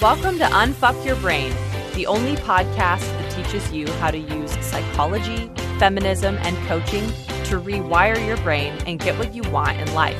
Welcome 0.00 0.38
to 0.38 0.46
Unfuck 0.46 1.04
Your 1.04 1.16
Brain, 1.16 1.52
the 1.94 2.06
only 2.06 2.34
podcast 2.34 3.00
that 3.00 3.30
teaches 3.32 3.70
you 3.70 3.86
how 3.98 4.10
to 4.10 4.16
use 4.16 4.50
psychology, 4.64 5.50
feminism, 5.78 6.38
and 6.40 6.56
coaching 6.66 7.06
to 7.44 7.60
rewire 7.60 8.26
your 8.26 8.38
brain 8.38 8.72
and 8.86 8.98
get 8.98 9.18
what 9.18 9.34
you 9.34 9.42
want 9.50 9.78
in 9.78 9.92
life. 9.92 10.16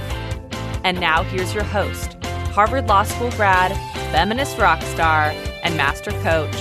And 0.85 1.01
now 1.01 1.23
here's 1.23 1.55
your 1.55 1.65
host, 1.65 2.23
Harvard 2.53 2.89
Law 2.89 3.05
School 3.05 3.31
grad, 3.31 3.73
feminist 4.13 4.59
rock 4.59 4.83
star, 4.83 5.33
and 5.63 5.75
master 5.79 6.11
coach, 6.21 6.55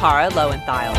Kara 0.00 0.30
Loewentheil. 0.30 0.94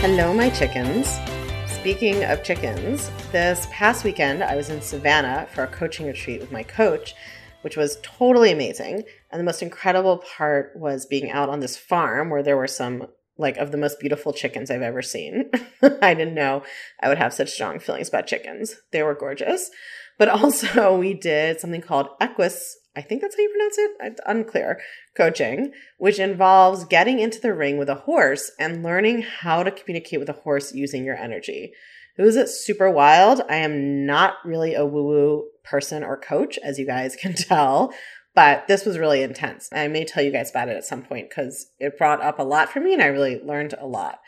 Hello, 0.00 0.34
my 0.34 0.50
chickens. 0.50 1.18
Speaking 1.66 2.24
of 2.24 2.44
chickens, 2.44 3.10
this 3.32 3.66
past 3.70 4.04
weekend 4.04 4.44
I 4.44 4.54
was 4.54 4.68
in 4.68 4.82
Savannah 4.82 5.48
for 5.54 5.64
a 5.64 5.66
coaching 5.66 6.06
retreat 6.06 6.42
with 6.42 6.52
my 6.52 6.62
coach, 6.62 7.14
which 7.62 7.76
was 7.76 7.98
totally 8.02 8.50
amazing. 8.50 9.04
And 9.30 9.40
the 9.40 9.44
most 9.44 9.62
incredible 9.62 10.18
part 10.18 10.72
was 10.76 11.06
being 11.06 11.30
out 11.30 11.48
on 11.48 11.60
this 11.60 11.76
farm 11.76 12.30
where 12.30 12.42
there 12.42 12.56
were 12.56 12.66
some 12.66 13.06
like 13.38 13.56
of 13.56 13.72
the 13.72 13.78
most 13.78 13.98
beautiful 13.98 14.32
chickens 14.32 14.70
I've 14.70 14.82
ever 14.82 15.02
seen. 15.02 15.50
I 15.82 16.14
didn't 16.14 16.34
know 16.34 16.62
I 17.02 17.08
would 17.08 17.18
have 17.18 17.32
such 17.32 17.50
strong 17.50 17.78
feelings 17.78 18.08
about 18.08 18.26
chickens. 18.26 18.76
They 18.92 19.02
were 19.02 19.14
gorgeous. 19.14 19.70
But 20.18 20.28
also 20.42 20.98
we 20.98 21.14
did 21.14 21.60
something 21.60 21.80
called 21.80 22.08
Equus, 22.20 22.76
I 22.96 23.02
think 23.02 23.22
that's 23.22 23.36
how 23.36 23.42
you 23.42 23.50
pronounce 23.50 23.78
it. 23.78 23.90
It's 24.00 24.20
unclear. 24.26 24.80
Coaching, 25.16 25.72
which 25.98 26.18
involves 26.18 26.84
getting 26.84 27.20
into 27.20 27.40
the 27.40 27.54
ring 27.54 27.78
with 27.78 27.88
a 27.88 27.94
horse 27.94 28.50
and 28.58 28.82
learning 28.82 29.22
how 29.22 29.62
to 29.62 29.70
communicate 29.70 30.18
with 30.18 30.28
a 30.28 30.34
horse 30.34 30.74
using 30.74 31.04
your 31.04 31.16
energy. 31.16 31.72
It 32.18 32.22
was 32.22 32.36
uh, 32.36 32.46
super 32.46 32.90
wild. 32.90 33.42
I 33.48 33.56
am 33.56 34.06
not 34.06 34.34
really 34.44 34.74
a 34.74 34.84
woo 34.84 35.04
woo 35.04 35.49
person 35.64 36.02
or 36.02 36.16
coach, 36.16 36.58
as 36.58 36.78
you 36.78 36.86
guys 36.86 37.16
can 37.20 37.34
tell, 37.34 37.92
but 38.34 38.68
this 38.68 38.84
was 38.84 38.98
really 38.98 39.22
intense. 39.22 39.68
I 39.72 39.88
may 39.88 40.04
tell 40.04 40.22
you 40.22 40.30
guys 40.30 40.50
about 40.50 40.68
it 40.68 40.76
at 40.76 40.84
some 40.84 41.02
point 41.02 41.28
because 41.28 41.66
it 41.78 41.98
brought 41.98 42.22
up 42.22 42.38
a 42.38 42.44
lot 42.44 42.70
for 42.70 42.80
me 42.80 42.92
and 42.92 43.02
I 43.02 43.06
really 43.06 43.40
learned 43.40 43.74
a 43.78 43.86
lot. 43.86 44.20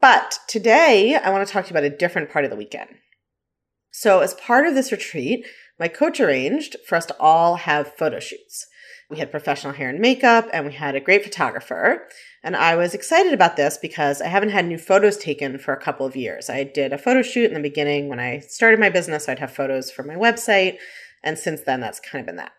But 0.00 0.38
today, 0.48 1.16
I 1.16 1.30
want 1.30 1.46
to 1.46 1.52
talk 1.52 1.64
to 1.64 1.70
you 1.70 1.78
about 1.78 1.90
a 1.90 1.96
different 1.96 2.30
part 2.30 2.44
of 2.44 2.50
the 2.50 2.56
weekend. 2.56 2.90
So, 3.90 4.20
as 4.20 4.34
part 4.34 4.66
of 4.66 4.74
this 4.74 4.92
retreat, 4.92 5.46
my 5.78 5.88
coach 5.88 6.20
arranged 6.20 6.76
for 6.86 6.96
us 6.96 7.06
to 7.06 7.16
all 7.18 7.56
have 7.56 7.94
photo 7.96 8.20
shoots. 8.20 8.66
We 9.10 9.18
had 9.18 9.30
professional 9.30 9.74
hair 9.74 9.90
and 9.90 10.00
makeup, 10.00 10.48
and 10.52 10.66
we 10.66 10.72
had 10.72 10.94
a 10.94 11.00
great 11.00 11.24
photographer. 11.24 12.06
And 12.42 12.56
I 12.56 12.76
was 12.76 12.94
excited 12.94 13.32
about 13.32 13.56
this 13.56 13.78
because 13.78 14.20
I 14.20 14.28
haven't 14.28 14.50
had 14.50 14.66
new 14.66 14.78
photos 14.78 15.16
taken 15.16 15.58
for 15.58 15.72
a 15.72 15.80
couple 15.80 16.06
of 16.06 16.16
years. 16.16 16.48
I 16.48 16.64
did 16.64 16.92
a 16.92 16.98
photo 16.98 17.22
shoot 17.22 17.50
in 17.50 17.54
the 17.54 17.60
beginning 17.60 18.08
when 18.08 18.20
I 18.20 18.40
started 18.40 18.80
my 18.80 18.90
business. 18.90 19.28
I'd 19.28 19.38
have 19.38 19.52
photos 19.52 19.90
for 19.90 20.02
my 20.02 20.14
website. 20.14 20.78
And 21.22 21.38
since 21.38 21.62
then, 21.62 21.80
that's 21.80 22.00
kind 22.00 22.20
of 22.20 22.26
been 22.26 22.36
that. 22.36 22.52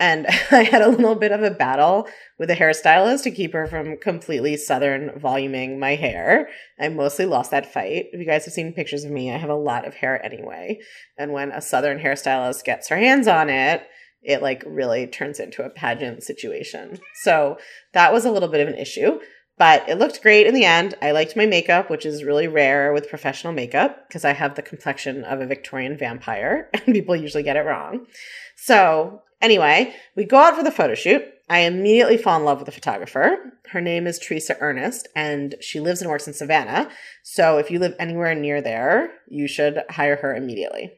And 0.00 0.26
I 0.50 0.62
had 0.62 0.82
a 0.82 0.88
little 0.88 1.14
bit 1.14 1.32
of 1.32 1.42
a 1.42 1.50
battle 1.50 2.08
with 2.38 2.50
a 2.50 2.56
hairstylist 2.56 3.22
to 3.24 3.30
keep 3.30 3.52
her 3.52 3.66
from 3.66 3.96
completely 3.96 4.56
southern 4.56 5.10
voluming 5.10 5.78
my 5.78 5.94
hair. 5.94 6.48
I 6.78 6.88
mostly 6.88 7.26
lost 7.26 7.50
that 7.50 7.72
fight. 7.72 8.06
If 8.12 8.20
you 8.20 8.26
guys 8.26 8.44
have 8.44 8.54
seen 8.54 8.72
pictures 8.72 9.04
of 9.04 9.10
me, 9.10 9.32
I 9.32 9.38
have 9.38 9.50
a 9.50 9.54
lot 9.54 9.86
of 9.86 9.94
hair 9.94 10.24
anyway. 10.24 10.80
And 11.16 11.32
when 11.32 11.50
a 11.50 11.60
southern 11.60 11.98
hairstylist 11.98 12.64
gets 12.64 12.88
her 12.88 12.96
hands 12.96 13.26
on 13.26 13.50
it, 13.50 13.82
it 14.28 14.42
like 14.42 14.62
really 14.66 15.06
turns 15.06 15.40
into 15.40 15.64
a 15.64 15.70
pageant 15.70 16.22
situation. 16.22 17.00
So 17.22 17.58
that 17.94 18.12
was 18.12 18.24
a 18.24 18.30
little 18.30 18.48
bit 18.48 18.60
of 18.60 18.68
an 18.68 18.78
issue, 18.78 19.18
but 19.56 19.88
it 19.88 19.98
looked 19.98 20.22
great 20.22 20.46
in 20.46 20.54
the 20.54 20.66
end. 20.66 20.94
I 21.00 21.10
liked 21.12 21.34
my 21.34 21.46
makeup, 21.46 21.90
which 21.90 22.06
is 22.06 22.22
really 22.22 22.46
rare 22.46 22.92
with 22.92 23.08
professional 23.08 23.52
makeup 23.52 24.06
because 24.06 24.24
I 24.24 24.34
have 24.34 24.54
the 24.54 24.62
complexion 24.62 25.24
of 25.24 25.40
a 25.40 25.46
Victorian 25.46 25.96
vampire 25.96 26.68
and 26.74 26.94
people 26.94 27.16
usually 27.16 27.42
get 27.42 27.56
it 27.56 27.64
wrong. 27.64 28.06
So 28.54 29.22
Anyway, 29.40 29.94
we 30.16 30.24
go 30.24 30.36
out 30.36 30.56
for 30.56 30.64
the 30.64 30.70
photo 30.70 30.94
shoot. 30.94 31.22
I 31.48 31.60
immediately 31.60 32.16
fall 32.16 32.38
in 32.38 32.44
love 32.44 32.58
with 32.58 32.66
the 32.66 32.72
photographer. 32.72 33.38
Her 33.70 33.80
name 33.80 34.06
is 34.06 34.18
Teresa 34.18 34.56
Ernest, 34.60 35.08
and 35.14 35.54
she 35.60 35.80
lives 35.80 36.02
and 36.02 36.10
works 36.10 36.26
in 36.26 36.34
Savannah. 36.34 36.90
So 37.22 37.56
if 37.58 37.70
you 37.70 37.78
live 37.78 37.94
anywhere 37.98 38.34
near 38.34 38.60
there, 38.60 39.10
you 39.28 39.46
should 39.46 39.82
hire 39.90 40.16
her 40.16 40.34
immediately. 40.34 40.92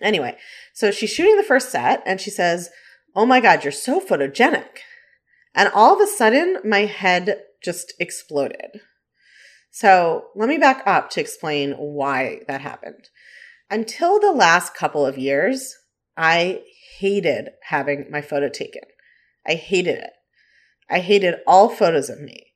Anyway, 0.00 0.36
so 0.72 0.90
she's 0.90 1.10
shooting 1.10 1.36
the 1.36 1.42
first 1.42 1.70
set, 1.70 2.02
and 2.04 2.20
she 2.20 2.30
says, 2.30 2.70
Oh 3.14 3.26
my 3.26 3.40
God, 3.40 3.64
you're 3.64 3.72
so 3.72 4.00
photogenic. 4.00 4.78
And 5.54 5.70
all 5.72 5.94
of 5.94 6.00
a 6.00 6.10
sudden, 6.10 6.58
my 6.64 6.80
head 6.80 7.42
just 7.62 7.94
exploded. 7.98 8.80
So 9.70 10.26
let 10.34 10.48
me 10.48 10.58
back 10.58 10.82
up 10.86 11.10
to 11.10 11.20
explain 11.20 11.72
why 11.72 12.40
that 12.48 12.60
happened. 12.60 13.08
Until 13.70 14.20
the 14.20 14.32
last 14.32 14.74
couple 14.74 15.06
of 15.06 15.18
years, 15.18 15.74
I 16.16 16.62
hated 16.98 17.50
having 17.62 18.06
my 18.10 18.20
photo 18.20 18.48
taken. 18.48 18.82
I 19.46 19.54
hated 19.54 19.98
it. 19.98 20.10
I 20.90 21.00
hated 21.00 21.36
all 21.46 21.68
photos 21.68 22.08
of 22.08 22.20
me. 22.20 22.52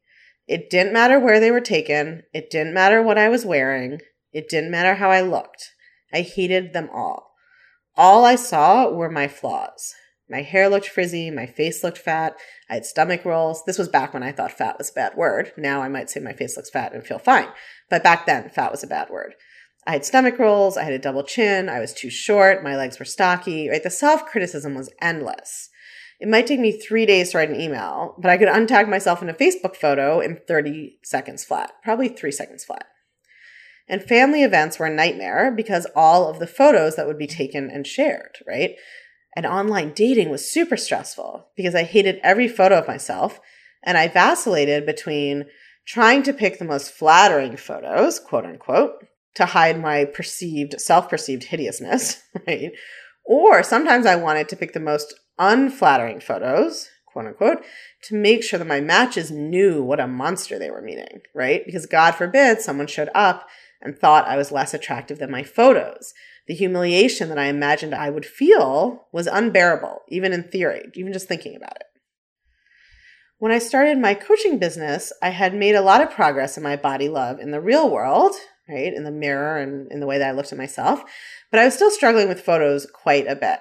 It 0.46 0.70
didn't 0.70 0.92
matter 0.92 1.18
where 1.18 1.40
they 1.40 1.50
were 1.50 1.60
taken. 1.60 2.22
It 2.32 2.50
didn't 2.50 2.74
matter 2.74 3.02
what 3.02 3.18
I 3.18 3.28
was 3.28 3.44
wearing. 3.44 4.00
It 4.32 4.48
didn't 4.48 4.70
matter 4.70 4.94
how 4.94 5.10
I 5.10 5.20
looked. 5.20 5.72
I 6.12 6.20
hated 6.20 6.72
them 6.72 6.88
all. 6.92 7.27
All 7.98 8.24
I 8.24 8.36
saw 8.36 8.88
were 8.88 9.10
my 9.10 9.26
flaws. 9.26 9.92
My 10.30 10.42
hair 10.42 10.68
looked 10.68 10.88
frizzy. 10.88 11.32
My 11.32 11.46
face 11.46 11.82
looked 11.82 11.98
fat. 11.98 12.36
I 12.70 12.74
had 12.74 12.86
stomach 12.86 13.24
rolls. 13.24 13.64
This 13.64 13.76
was 13.76 13.88
back 13.88 14.14
when 14.14 14.22
I 14.22 14.30
thought 14.30 14.52
fat 14.52 14.78
was 14.78 14.90
a 14.90 14.92
bad 14.92 15.16
word. 15.16 15.50
Now 15.56 15.82
I 15.82 15.88
might 15.88 16.08
say 16.08 16.20
my 16.20 16.32
face 16.32 16.56
looks 16.56 16.70
fat 16.70 16.92
and 16.92 17.04
feel 17.04 17.18
fine. 17.18 17.48
But 17.90 18.04
back 18.04 18.24
then, 18.24 18.50
fat 18.50 18.70
was 18.70 18.84
a 18.84 18.86
bad 18.86 19.10
word. 19.10 19.34
I 19.84 19.94
had 19.94 20.04
stomach 20.04 20.38
rolls, 20.38 20.76
I 20.76 20.84
had 20.84 20.92
a 20.92 20.98
double 21.00 21.24
chin, 21.24 21.68
I 21.68 21.80
was 21.80 21.92
too 21.92 22.08
short, 22.08 22.62
my 22.62 22.76
legs 22.76 23.00
were 23.00 23.04
stocky, 23.04 23.68
right? 23.68 23.82
The 23.82 23.90
self 23.90 24.26
criticism 24.26 24.76
was 24.76 24.92
endless. 25.00 25.68
It 26.20 26.28
might 26.28 26.46
take 26.46 26.60
me 26.60 26.70
three 26.70 27.04
days 27.04 27.32
to 27.32 27.38
write 27.38 27.50
an 27.50 27.60
email, 27.60 28.14
but 28.18 28.30
I 28.30 28.36
could 28.36 28.48
untag 28.48 28.88
myself 28.88 29.22
in 29.22 29.28
a 29.28 29.34
Facebook 29.34 29.74
photo 29.74 30.20
in 30.20 30.38
30 30.46 30.98
seconds 31.02 31.42
flat, 31.42 31.72
probably 31.82 32.08
three 32.08 32.32
seconds 32.32 32.64
flat. 32.64 32.86
And 33.88 34.02
family 34.02 34.42
events 34.42 34.78
were 34.78 34.86
a 34.86 34.94
nightmare 34.94 35.50
because 35.50 35.86
all 35.96 36.28
of 36.28 36.38
the 36.38 36.46
photos 36.46 36.96
that 36.96 37.06
would 37.06 37.18
be 37.18 37.26
taken 37.26 37.70
and 37.70 37.86
shared, 37.86 38.38
right? 38.46 38.76
And 39.34 39.46
online 39.46 39.92
dating 39.92 40.30
was 40.30 40.50
super 40.50 40.76
stressful 40.76 41.48
because 41.56 41.74
I 41.74 41.84
hated 41.84 42.20
every 42.22 42.48
photo 42.48 42.78
of 42.78 42.88
myself 42.88 43.40
and 43.82 43.96
I 43.96 44.08
vacillated 44.08 44.84
between 44.84 45.46
trying 45.86 46.22
to 46.24 46.32
pick 46.32 46.58
the 46.58 46.64
most 46.64 46.90
flattering 46.90 47.56
photos, 47.56 48.20
quote 48.20 48.44
unquote, 48.44 49.06
to 49.36 49.46
hide 49.46 49.80
my 49.80 50.04
perceived, 50.04 50.80
self 50.80 51.08
perceived 51.08 51.44
hideousness, 51.44 52.22
right? 52.46 52.72
Or 53.24 53.62
sometimes 53.62 54.04
I 54.04 54.16
wanted 54.16 54.48
to 54.50 54.56
pick 54.56 54.72
the 54.72 54.80
most 54.80 55.14
unflattering 55.38 56.20
photos, 56.20 56.88
quote 57.18 57.26
unquote, 57.26 57.64
to 58.04 58.14
make 58.14 58.44
sure 58.44 58.58
that 58.58 58.68
my 58.68 58.80
matches 58.80 59.30
knew 59.30 59.82
what 59.82 60.00
a 60.00 60.06
monster 60.06 60.58
they 60.58 60.70
were 60.70 60.80
meeting, 60.80 61.20
right? 61.34 61.62
Because 61.66 61.86
God 61.86 62.12
forbid 62.12 62.60
someone 62.60 62.86
showed 62.86 63.10
up 63.14 63.48
and 63.80 63.98
thought 63.98 64.28
I 64.28 64.36
was 64.36 64.52
less 64.52 64.72
attractive 64.72 65.18
than 65.18 65.30
my 65.30 65.42
photos. 65.42 66.14
The 66.46 66.54
humiliation 66.54 67.28
that 67.28 67.38
I 67.38 67.46
imagined 67.46 67.94
I 67.94 68.10
would 68.10 68.24
feel 68.24 69.06
was 69.12 69.26
unbearable, 69.26 70.02
even 70.08 70.32
in 70.32 70.44
theory, 70.44 70.84
even 70.94 71.12
just 71.12 71.28
thinking 71.28 71.56
about 71.56 71.76
it. 71.76 71.86
When 73.38 73.52
I 73.52 73.58
started 73.58 73.98
my 73.98 74.14
coaching 74.14 74.58
business, 74.58 75.12
I 75.22 75.30
had 75.30 75.54
made 75.54 75.74
a 75.74 75.82
lot 75.82 76.00
of 76.00 76.10
progress 76.10 76.56
in 76.56 76.62
my 76.62 76.76
body 76.76 77.08
love 77.08 77.38
in 77.38 77.50
the 77.50 77.60
real 77.60 77.90
world, 77.90 78.34
right? 78.68 78.92
In 78.92 79.04
the 79.04 79.10
mirror 79.10 79.58
and 79.58 79.90
in 79.90 80.00
the 80.00 80.06
way 80.06 80.18
that 80.18 80.28
I 80.28 80.32
looked 80.32 80.52
at 80.52 80.58
myself. 80.58 81.02
But 81.50 81.60
I 81.60 81.64
was 81.64 81.74
still 81.74 81.90
struggling 81.90 82.28
with 82.28 82.40
photos 82.40 82.86
quite 82.86 83.26
a 83.26 83.36
bit. 83.36 83.60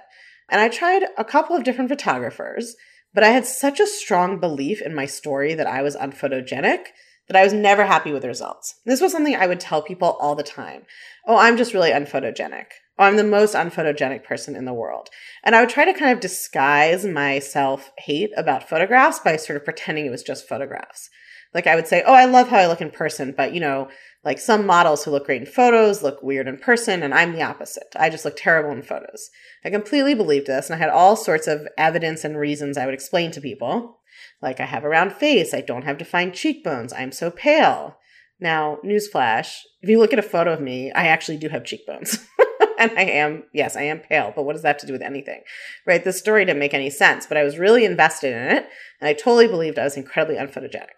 And 0.50 0.62
I 0.62 0.70
tried 0.70 1.04
a 1.18 1.26
couple 1.26 1.56
of 1.56 1.64
different 1.64 1.90
photographers, 1.90 2.76
but 3.18 3.24
I 3.24 3.30
had 3.30 3.48
such 3.48 3.80
a 3.80 3.88
strong 3.88 4.40
belief 4.40 4.80
in 4.80 4.94
my 4.94 5.08
story 5.08 5.56
that 5.56 5.66
I 5.66 5.82
was 5.82 5.96
unphotogenic 5.96 6.90
that 7.28 7.36
I 7.36 7.44
was 7.44 7.52
never 7.52 7.88
happy 7.88 8.12
with 8.12 8.22
the 8.22 8.28
results. 8.28 8.76
This 8.86 9.02
was 9.02 9.12
something 9.12 9.36
I 9.36 9.48
would 9.48 9.60
tell 9.60 9.82
people 9.82 10.16
all 10.20 10.36
the 10.36 10.44
time. 10.44 10.84
Oh, 11.26 11.36
I'm 11.36 11.58
just 11.58 11.74
really 11.74 11.90
unphotogenic. 11.90 12.66
Oh, 13.00 13.06
I'm 13.06 13.18
the 13.18 13.24
most 13.24 13.56
unphotogenic 13.56 14.24
person 14.24 14.56
in 14.56 14.66
the 14.66 14.74
world. 14.74 15.10
And 15.44 15.56
I 15.56 15.62
would 15.62 15.70
try 15.72 15.84
to 15.84 15.98
kind 15.98 16.12
of 16.12 16.20
disguise 16.20 17.06
my 17.08 17.40
self 17.40 17.92
hate 17.98 18.30
about 18.38 18.70
photographs 18.70 19.18
by 19.18 19.36
sort 19.38 19.58
of 19.58 19.66
pretending 19.66 20.06
it 20.06 20.12
was 20.12 20.22
just 20.22 20.48
photographs. 20.48 21.10
Like 21.56 21.66
I 21.66 21.76
would 21.76 21.88
say, 21.88 22.04
Oh, 22.06 22.14
I 22.14 22.26
love 22.26 22.50
how 22.50 22.58
I 22.58 22.68
look 22.68 22.82
in 22.82 22.92
person, 22.92 23.34
but 23.36 23.52
you 23.52 23.60
know, 23.60 23.90
like 24.24 24.40
some 24.40 24.66
models 24.66 25.04
who 25.04 25.12
look 25.12 25.26
great 25.26 25.42
in 25.42 25.48
photos 25.48 26.04
look 26.04 26.22
weird 26.22 26.48
in 26.48 26.58
person, 26.58 27.04
and 27.04 27.14
I'm 27.14 27.34
the 27.34 27.44
opposite. 27.44 27.88
I 27.96 28.10
just 28.10 28.26
look 28.26 28.36
terrible 28.36 28.72
in 28.72 28.82
photos. 28.82 29.30
I 29.64 29.70
completely 29.70 30.16
believed 30.16 30.48
this, 30.48 30.70
and 30.70 30.76
I 30.76 30.80
had 30.80 30.90
all 30.90 31.16
sorts 31.16 31.48
of 31.48 31.68
evidence 31.78 32.24
and 32.24 32.38
reasons 32.38 32.78
I 32.78 32.86
would 32.86 32.94
explain 32.94 33.32
to 33.32 33.42
people. 33.42 34.00
Like, 34.42 34.60
I 34.60 34.66
have 34.66 34.84
a 34.84 34.90
round 34.90 35.14
face, 35.14 35.54
I 35.54 35.62
don't 35.62 35.86
have 35.86 35.98
defined 35.98 36.34
cheekbones, 36.34 36.94
I'm 36.94 37.12
so 37.12 37.32
pale. 37.32 37.98
Now, 38.40 38.78
newsflash 38.86 39.62
if 39.82 39.90
you 39.90 40.00
look 40.00 40.14
at 40.14 40.20
a 40.20 40.24
photo 40.24 40.54
of 40.54 40.62
me, 40.62 40.92
I 40.92 41.08
actually 41.08 41.38
do 41.38 41.50
have 41.50 41.64
cheekbones. 41.64 42.20
and 42.80 42.92
I 42.98 43.04
am, 43.04 43.44
yes, 43.54 43.76
I 43.76 43.84
am 43.84 44.00
pale, 44.00 44.34
but 44.36 44.44
what 44.44 44.54
does 44.54 44.64
that 44.64 44.70
have 44.70 44.78
to 44.82 44.88
do 44.88 44.94
with 44.94 45.02
anything? 45.02 45.42
Right? 45.86 46.04
This 46.04 46.20
story 46.20 46.46
didn't 46.46 46.60
make 46.60 46.74
any 46.74 46.90
sense, 46.90 47.26
but 47.26 47.38
I 47.38 47.44
was 47.44 47.58
really 47.58 47.86
invested 47.86 48.34
in 48.34 48.58
it, 48.58 48.68
and 49.00 49.08
I 49.08 49.14
totally 49.14 49.48
believed 49.48 49.80
I 49.80 49.84
was 49.84 49.98
incredibly 49.98 50.36
unphotogenic 50.36 50.98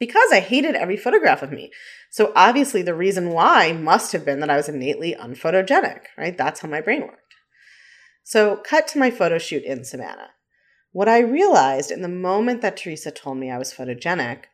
because 0.00 0.32
I 0.32 0.40
hated 0.40 0.74
every 0.74 0.96
photograph 0.96 1.42
of 1.42 1.52
me. 1.52 1.70
So 2.10 2.32
obviously, 2.34 2.82
the 2.82 2.94
reason 2.94 3.30
why 3.30 3.72
must 3.72 4.10
have 4.12 4.24
been 4.24 4.40
that 4.40 4.50
I 4.50 4.56
was 4.56 4.68
innately 4.68 5.14
unphotogenic, 5.14 6.00
right? 6.18 6.36
That's 6.36 6.60
how 6.60 6.68
my 6.68 6.80
brain 6.80 7.02
worked. 7.02 7.34
So, 8.24 8.56
cut 8.56 8.88
to 8.88 8.98
my 8.98 9.10
photo 9.10 9.38
shoot 9.38 9.62
in 9.62 9.84
Savannah. 9.84 10.30
What 10.92 11.08
I 11.08 11.20
realized 11.20 11.90
in 11.90 12.02
the 12.02 12.08
moment 12.08 12.62
that 12.62 12.76
Teresa 12.76 13.10
told 13.10 13.38
me 13.38 13.50
I 13.50 13.58
was 13.58 13.72
photogenic 13.72 14.44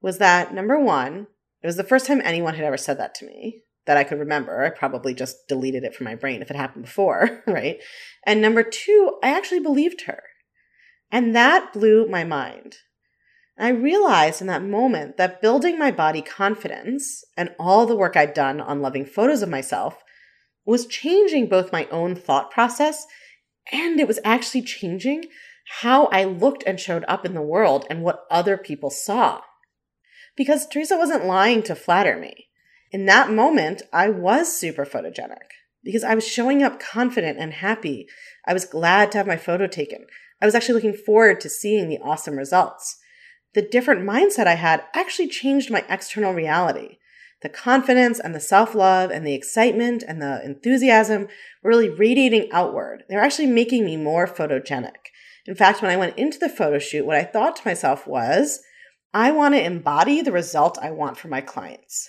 was 0.00 0.18
that 0.18 0.54
number 0.54 0.78
one, 0.78 1.26
it 1.62 1.66
was 1.66 1.76
the 1.76 1.84
first 1.84 2.06
time 2.06 2.22
anyone 2.24 2.54
had 2.54 2.64
ever 2.64 2.76
said 2.76 2.98
that 2.98 3.14
to 3.16 3.26
me 3.26 3.64
that 3.86 3.96
I 3.96 4.04
could 4.04 4.18
remember. 4.18 4.64
I 4.64 4.70
probably 4.70 5.14
just 5.14 5.48
deleted 5.48 5.84
it 5.84 5.94
from 5.94 6.04
my 6.04 6.14
brain 6.14 6.40
if 6.40 6.50
it 6.50 6.56
happened 6.56 6.84
before, 6.84 7.42
right? 7.46 7.78
And 8.24 8.40
number 8.40 8.62
two, 8.62 9.18
I 9.22 9.36
actually 9.36 9.60
believed 9.60 10.02
her. 10.02 10.22
And 11.10 11.34
that 11.36 11.72
blew 11.72 12.08
my 12.08 12.24
mind. 12.24 12.76
And 13.56 13.66
I 13.66 13.70
realized 13.70 14.40
in 14.40 14.46
that 14.46 14.62
moment 14.62 15.16
that 15.16 15.42
building 15.42 15.78
my 15.78 15.90
body 15.90 16.22
confidence 16.22 17.24
and 17.36 17.54
all 17.58 17.86
the 17.86 17.96
work 17.96 18.16
I'd 18.16 18.34
done 18.34 18.60
on 18.60 18.80
loving 18.80 19.04
photos 19.04 19.42
of 19.42 19.48
myself 19.48 20.02
was 20.64 20.86
changing 20.86 21.48
both 21.48 21.72
my 21.72 21.86
own 21.90 22.14
thought 22.14 22.50
process 22.50 23.06
and 23.70 24.00
it 24.00 24.08
was 24.08 24.18
actually 24.24 24.62
changing 24.62 25.26
how 25.80 26.06
I 26.06 26.24
looked 26.24 26.64
and 26.66 26.80
showed 26.80 27.04
up 27.06 27.24
in 27.24 27.34
the 27.34 27.42
world 27.42 27.86
and 27.88 28.02
what 28.02 28.24
other 28.30 28.56
people 28.56 28.90
saw. 28.90 29.42
Because 30.36 30.66
Teresa 30.66 30.96
wasn't 30.96 31.26
lying 31.26 31.62
to 31.64 31.74
flatter 31.74 32.16
me. 32.16 32.48
In 32.90 33.06
that 33.06 33.30
moment, 33.30 33.82
I 33.92 34.08
was 34.08 34.56
super 34.56 34.84
photogenic 34.84 35.52
because 35.84 36.04
I 36.04 36.14
was 36.14 36.26
showing 36.26 36.62
up 36.62 36.80
confident 36.80 37.38
and 37.38 37.52
happy. 37.54 38.06
I 38.46 38.52
was 38.52 38.64
glad 38.64 39.12
to 39.12 39.18
have 39.18 39.26
my 39.26 39.36
photo 39.36 39.66
taken. 39.66 40.06
I 40.40 40.46
was 40.46 40.54
actually 40.54 40.74
looking 40.74 40.94
forward 40.94 41.40
to 41.40 41.48
seeing 41.48 41.88
the 41.88 41.98
awesome 41.98 42.36
results. 42.36 42.98
The 43.54 43.62
different 43.62 44.02
mindset 44.02 44.46
I 44.46 44.54
had 44.54 44.84
actually 44.94 45.28
changed 45.28 45.70
my 45.70 45.84
external 45.88 46.32
reality. 46.32 46.98
The 47.42 47.48
confidence 47.48 48.20
and 48.20 48.34
the 48.34 48.40
self 48.40 48.74
love 48.74 49.10
and 49.10 49.26
the 49.26 49.34
excitement 49.34 50.04
and 50.06 50.22
the 50.22 50.42
enthusiasm 50.44 51.28
were 51.62 51.70
really 51.70 51.88
radiating 51.88 52.48
outward. 52.52 53.04
They 53.08 53.16
were 53.16 53.22
actually 53.22 53.48
making 53.48 53.84
me 53.84 53.96
more 53.96 54.26
photogenic. 54.26 55.10
In 55.44 55.56
fact, 55.56 55.82
when 55.82 55.90
I 55.90 55.96
went 55.96 56.16
into 56.16 56.38
the 56.38 56.48
photo 56.48 56.78
shoot, 56.78 57.04
what 57.04 57.16
I 57.16 57.24
thought 57.24 57.56
to 57.56 57.68
myself 57.68 58.06
was, 58.06 58.60
I 59.12 59.32
want 59.32 59.54
to 59.54 59.62
embody 59.62 60.22
the 60.22 60.32
result 60.32 60.78
I 60.80 60.92
want 60.92 61.18
for 61.18 61.28
my 61.28 61.40
clients. 61.40 62.08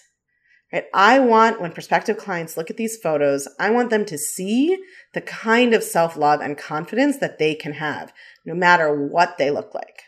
Right? 0.71 0.85
I 0.93 1.19
want 1.19 1.59
when 1.59 1.71
prospective 1.71 2.17
clients 2.17 2.55
look 2.55 2.69
at 2.69 2.77
these 2.77 2.97
photos, 2.97 3.47
I 3.59 3.71
want 3.71 3.89
them 3.89 4.05
to 4.05 4.17
see 4.17 4.77
the 5.13 5.21
kind 5.21 5.73
of 5.73 5.83
self-love 5.83 6.41
and 6.41 6.57
confidence 6.57 7.17
that 7.17 7.39
they 7.39 7.55
can 7.55 7.73
have 7.73 8.13
no 8.45 8.53
matter 8.53 9.07
what 9.07 9.37
they 9.37 9.51
look 9.51 9.73
like. 9.73 10.03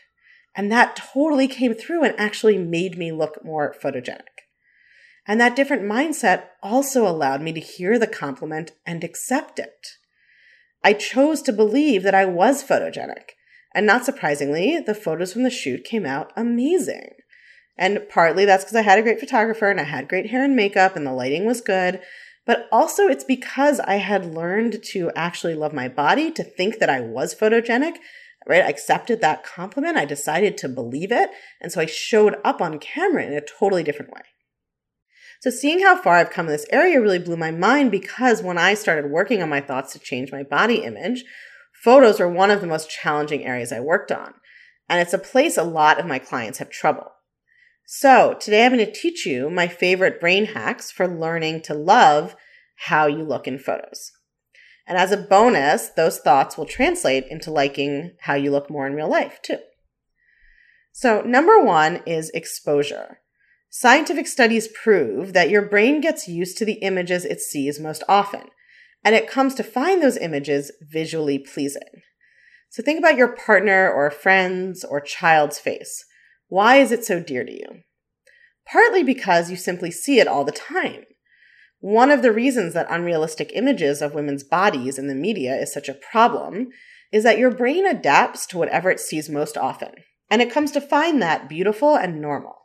And 0.56 0.72
that 0.72 0.96
totally 0.96 1.46
came 1.46 1.74
through 1.74 2.02
and 2.02 2.18
actually 2.18 2.56
made 2.56 2.96
me 2.96 3.12
look 3.12 3.44
more 3.44 3.74
photogenic. 3.80 4.22
And 5.28 5.38
that 5.40 5.54
different 5.54 5.82
mindset 5.82 6.44
also 6.62 7.06
allowed 7.06 7.42
me 7.42 7.52
to 7.52 7.60
hear 7.60 7.98
the 7.98 8.06
compliment 8.06 8.72
and 8.86 9.04
accept 9.04 9.58
it. 9.58 9.86
I 10.82 10.94
chose 10.94 11.42
to 11.42 11.52
believe 11.52 12.02
that 12.04 12.14
I 12.14 12.24
was 12.24 12.64
photogenic. 12.64 13.30
And 13.74 13.84
not 13.84 14.06
surprisingly, 14.06 14.78
the 14.78 14.94
photos 14.94 15.34
from 15.34 15.42
the 15.42 15.50
shoot 15.50 15.84
came 15.84 16.06
out 16.06 16.32
amazing. 16.36 17.10
And 17.76 18.08
partly 18.08 18.46
that's 18.46 18.64
because 18.64 18.76
I 18.76 18.82
had 18.82 18.98
a 18.98 19.02
great 19.02 19.20
photographer 19.20 19.68
and 19.68 19.78
I 19.78 19.84
had 19.84 20.08
great 20.08 20.30
hair 20.30 20.42
and 20.42 20.56
makeup 20.56 20.96
and 20.96 21.06
the 21.06 21.12
lighting 21.12 21.44
was 21.44 21.60
good. 21.60 22.00
But 22.46 22.68
also 22.72 23.08
it's 23.08 23.24
because 23.24 23.80
I 23.80 23.96
had 23.96 24.34
learned 24.34 24.82
to 24.92 25.10
actually 25.14 25.54
love 25.54 25.74
my 25.74 25.88
body, 25.88 26.30
to 26.30 26.44
think 26.44 26.78
that 26.78 26.88
I 26.88 27.00
was 27.00 27.34
photogenic, 27.34 27.96
right? 28.46 28.62
I 28.62 28.68
accepted 28.68 29.20
that 29.20 29.44
compliment. 29.44 29.96
I 29.96 30.04
decided 30.04 30.56
to 30.58 30.68
believe 30.68 31.10
it. 31.10 31.30
And 31.60 31.72
so 31.72 31.80
I 31.80 31.86
showed 31.86 32.36
up 32.44 32.60
on 32.60 32.78
camera 32.78 33.24
in 33.24 33.32
a 33.32 33.40
totally 33.40 33.82
different 33.82 34.12
way. 34.12 34.22
So 35.40 35.50
seeing 35.50 35.80
how 35.80 36.00
far 36.00 36.14
I've 36.14 36.30
come 36.30 36.46
in 36.46 36.52
this 36.52 36.66
area 36.70 37.00
really 37.00 37.18
blew 37.18 37.36
my 37.36 37.50
mind 37.50 37.90
because 37.90 38.42
when 38.42 38.58
I 38.58 38.74
started 38.74 39.10
working 39.10 39.42
on 39.42 39.48
my 39.48 39.60
thoughts 39.60 39.92
to 39.92 39.98
change 39.98 40.32
my 40.32 40.42
body 40.42 40.76
image, 40.76 41.24
photos 41.72 42.18
were 42.18 42.28
one 42.28 42.50
of 42.50 42.60
the 42.60 42.66
most 42.66 42.88
challenging 42.88 43.44
areas 43.44 43.72
I 43.72 43.80
worked 43.80 44.10
on. 44.10 44.34
And 44.88 45.00
it's 45.00 45.12
a 45.12 45.18
place 45.18 45.56
a 45.56 45.64
lot 45.64 45.98
of 45.98 46.06
my 46.06 46.18
clients 46.18 46.58
have 46.58 46.70
trouble. 46.70 47.12
So 47.84 48.36
today 48.40 48.64
I'm 48.64 48.72
going 48.72 48.84
to 48.84 48.92
teach 48.92 49.26
you 49.26 49.50
my 49.50 49.68
favorite 49.68 50.20
brain 50.20 50.46
hacks 50.46 50.90
for 50.90 51.06
learning 51.06 51.62
to 51.62 51.74
love 51.74 52.34
how 52.76 53.06
you 53.06 53.22
look 53.22 53.46
in 53.46 53.58
photos. 53.58 54.12
And 54.86 54.96
as 54.96 55.10
a 55.10 55.16
bonus, 55.16 55.88
those 55.88 56.18
thoughts 56.18 56.56
will 56.56 56.66
translate 56.66 57.26
into 57.28 57.50
liking 57.50 58.12
how 58.20 58.34
you 58.34 58.50
look 58.50 58.70
more 58.70 58.86
in 58.86 58.94
real 58.94 59.08
life 59.08 59.40
too. 59.42 59.58
So 60.92 61.22
number 61.22 61.60
one 61.60 62.02
is 62.06 62.30
exposure. 62.30 63.18
Scientific 63.68 64.26
studies 64.26 64.68
prove 64.68 65.32
that 65.32 65.50
your 65.50 65.62
brain 65.62 66.00
gets 66.00 66.28
used 66.28 66.56
to 66.58 66.64
the 66.64 66.74
images 66.74 67.24
it 67.24 67.40
sees 67.40 67.80
most 67.80 68.02
often, 68.08 68.44
and 69.04 69.14
it 69.14 69.28
comes 69.28 69.54
to 69.56 69.62
find 69.62 70.00
those 70.00 70.16
images 70.16 70.72
visually 70.80 71.38
pleasing. 71.38 72.02
So 72.70 72.82
think 72.82 72.98
about 72.98 73.16
your 73.16 73.36
partner 73.36 73.90
or 73.90 74.10
friend's 74.10 74.84
or 74.84 75.00
child's 75.00 75.58
face. 75.58 76.04
Why 76.48 76.76
is 76.76 76.92
it 76.92 77.04
so 77.04 77.20
dear 77.20 77.44
to 77.44 77.52
you? 77.52 77.82
Partly 78.66 79.02
because 79.02 79.50
you 79.50 79.56
simply 79.56 79.90
see 79.90 80.20
it 80.20 80.28
all 80.28 80.44
the 80.44 80.52
time. 80.52 81.04
One 81.86 82.10
of 82.10 82.20
the 82.20 82.32
reasons 82.32 82.74
that 82.74 82.88
unrealistic 82.90 83.52
images 83.54 84.02
of 84.02 84.12
women's 84.12 84.42
bodies 84.42 84.98
in 84.98 85.06
the 85.06 85.14
media 85.14 85.54
is 85.54 85.72
such 85.72 85.88
a 85.88 85.94
problem 85.94 86.70
is 87.12 87.22
that 87.22 87.38
your 87.38 87.52
brain 87.52 87.86
adapts 87.86 88.44
to 88.46 88.58
whatever 88.58 88.90
it 88.90 88.98
sees 88.98 89.28
most 89.28 89.56
often, 89.56 89.92
and 90.28 90.42
it 90.42 90.50
comes 90.50 90.72
to 90.72 90.80
find 90.80 91.22
that 91.22 91.48
beautiful 91.48 91.94
and 91.94 92.20
normal. 92.20 92.56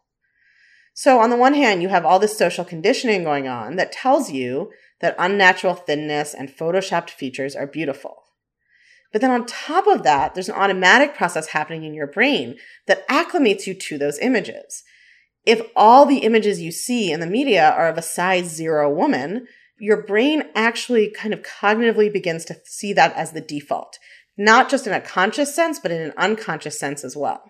So, 0.95 1.19
on 1.19 1.29
the 1.29 1.37
one 1.37 1.53
hand, 1.53 1.83
you 1.83 1.89
have 1.89 2.03
all 2.03 2.17
this 2.17 2.35
social 2.35 2.65
conditioning 2.65 3.23
going 3.23 3.47
on 3.47 3.75
that 3.75 3.91
tells 3.91 4.31
you 4.31 4.71
that 5.01 5.15
unnatural 5.19 5.75
thinness 5.75 6.33
and 6.33 6.49
photoshopped 6.49 7.11
features 7.11 7.55
are 7.55 7.67
beautiful. 7.67 8.23
But 9.11 9.21
then 9.21 9.29
on 9.29 9.45
top 9.45 9.85
of 9.85 10.01
that, 10.01 10.33
there's 10.33 10.49
an 10.49 10.55
automatic 10.55 11.13
process 11.13 11.49
happening 11.49 11.83
in 11.83 11.93
your 11.93 12.07
brain 12.07 12.57
that 12.87 13.07
acclimates 13.07 13.67
you 13.67 13.75
to 13.75 13.99
those 13.99 14.17
images. 14.17 14.83
If 15.45 15.61
all 15.75 16.05
the 16.05 16.19
images 16.19 16.61
you 16.61 16.71
see 16.71 17.11
in 17.11 17.19
the 17.19 17.27
media 17.27 17.71
are 17.71 17.87
of 17.87 17.97
a 17.97 18.03
size 18.03 18.45
zero 18.45 18.89
woman, 18.89 19.47
your 19.79 20.03
brain 20.03 20.43
actually 20.53 21.09
kind 21.09 21.33
of 21.33 21.41
cognitively 21.41 22.13
begins 22.13 22.45
to 22.45 22.57
see 22.65 22.93
that 22.93 23.15
as 23.15 23.31
the 23.31 23.41
default, 23.41 23.97
not 24.37 24.69
just 24.69 24.85
in 24.85 24.93
a 24.93 25.01
conscious 25.01 25.55
sense, 25.55 25.79
but 25.79 25.91
in 25.91 26.01
an 26.01 26.13
unconscious 26.17 26.79
sense 26.79 27.03
as 27.03 27.17
well. 27.17 27.41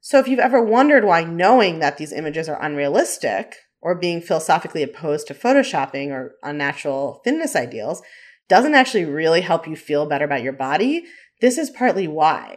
So 0.00 0.18
if 0.18 0.28
you've 0.28 0.40
ever 0.40 0.62
wondered 0.62 1.04
why 1.04 1.22
knowing 1.22 1.78
that 1.78 1.98
these 1.98 2.12
images 2.12 2.48
are 2.48 2.62
unrealistic 2.62 3.56
or 3.80 3.94
being 3.94 4.20
philosophically 4.20 4.82
opposed 4.82 5.28
to 5.28 5.34
photoshopping 5.34 6.10
or 6.10 6.34
unnatural 6.42 7.20
thinness 7.24 7.54
ideals 7.54 8.02
doesn't 8.48 8.74
actually 8.74 9.04
really 9.04 9.40
help 9.40 9.66
you 9.66 9.76
feel 9.76 10.06
better 10.06 10.24
about 10.24 10.42
your 10.42 10.52
body, 10.52 11.04
this 11.40 11.58
is 11.58 11.70
partly 11.70 12.06
why. 12.08 12.56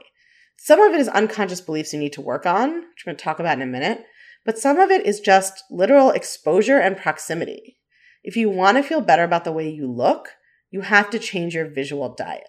Some 0.61 0.79
of 0.81 0.93
it 0.93 0.99
is 0.99 1.07
unconscious 1.07 1.61
beliefs 1.61 1.93
you 1.93 1.99
need 1.99 2.13
to 2.13 2.21
work 2.21 2.45
on, 2.45 2.69
which 2.73 3.03
I'm 3.05 3.11
going 3.11 3.17
to 3.17 3.23
talk 3.23 3.39
about 3.39 3.57
in 3.57 3.61
a 3.61 3.65
minute, 3.65 4.05
but 4.45 4.57
some 4.57 4.77
of 4.77 4.91
it 4.91 5.05
is 5.05 5.19
just 5.19 5.63
literal 5.71 6.11
exposure 6.11 6.77
and 6.77 6.97
proximity. 6.97 7.77
If 8.23 8.35
you 8.35 8.49
want 8.49 8.77
to 8.77 8.83
feel 8.83 9.01
better 9.01 9.23
about 9.23 9.45
the 9.45 9.51
way 9.51 9.69
you 9.69 9.89
look, 9.89 10.29
you 10.69 10.81
have 10.81 11.09
to 11.11 11.19
change 11.19 11.55
your 11.55 11.69
visual 11.69 12.13
diet. 12.13 12.47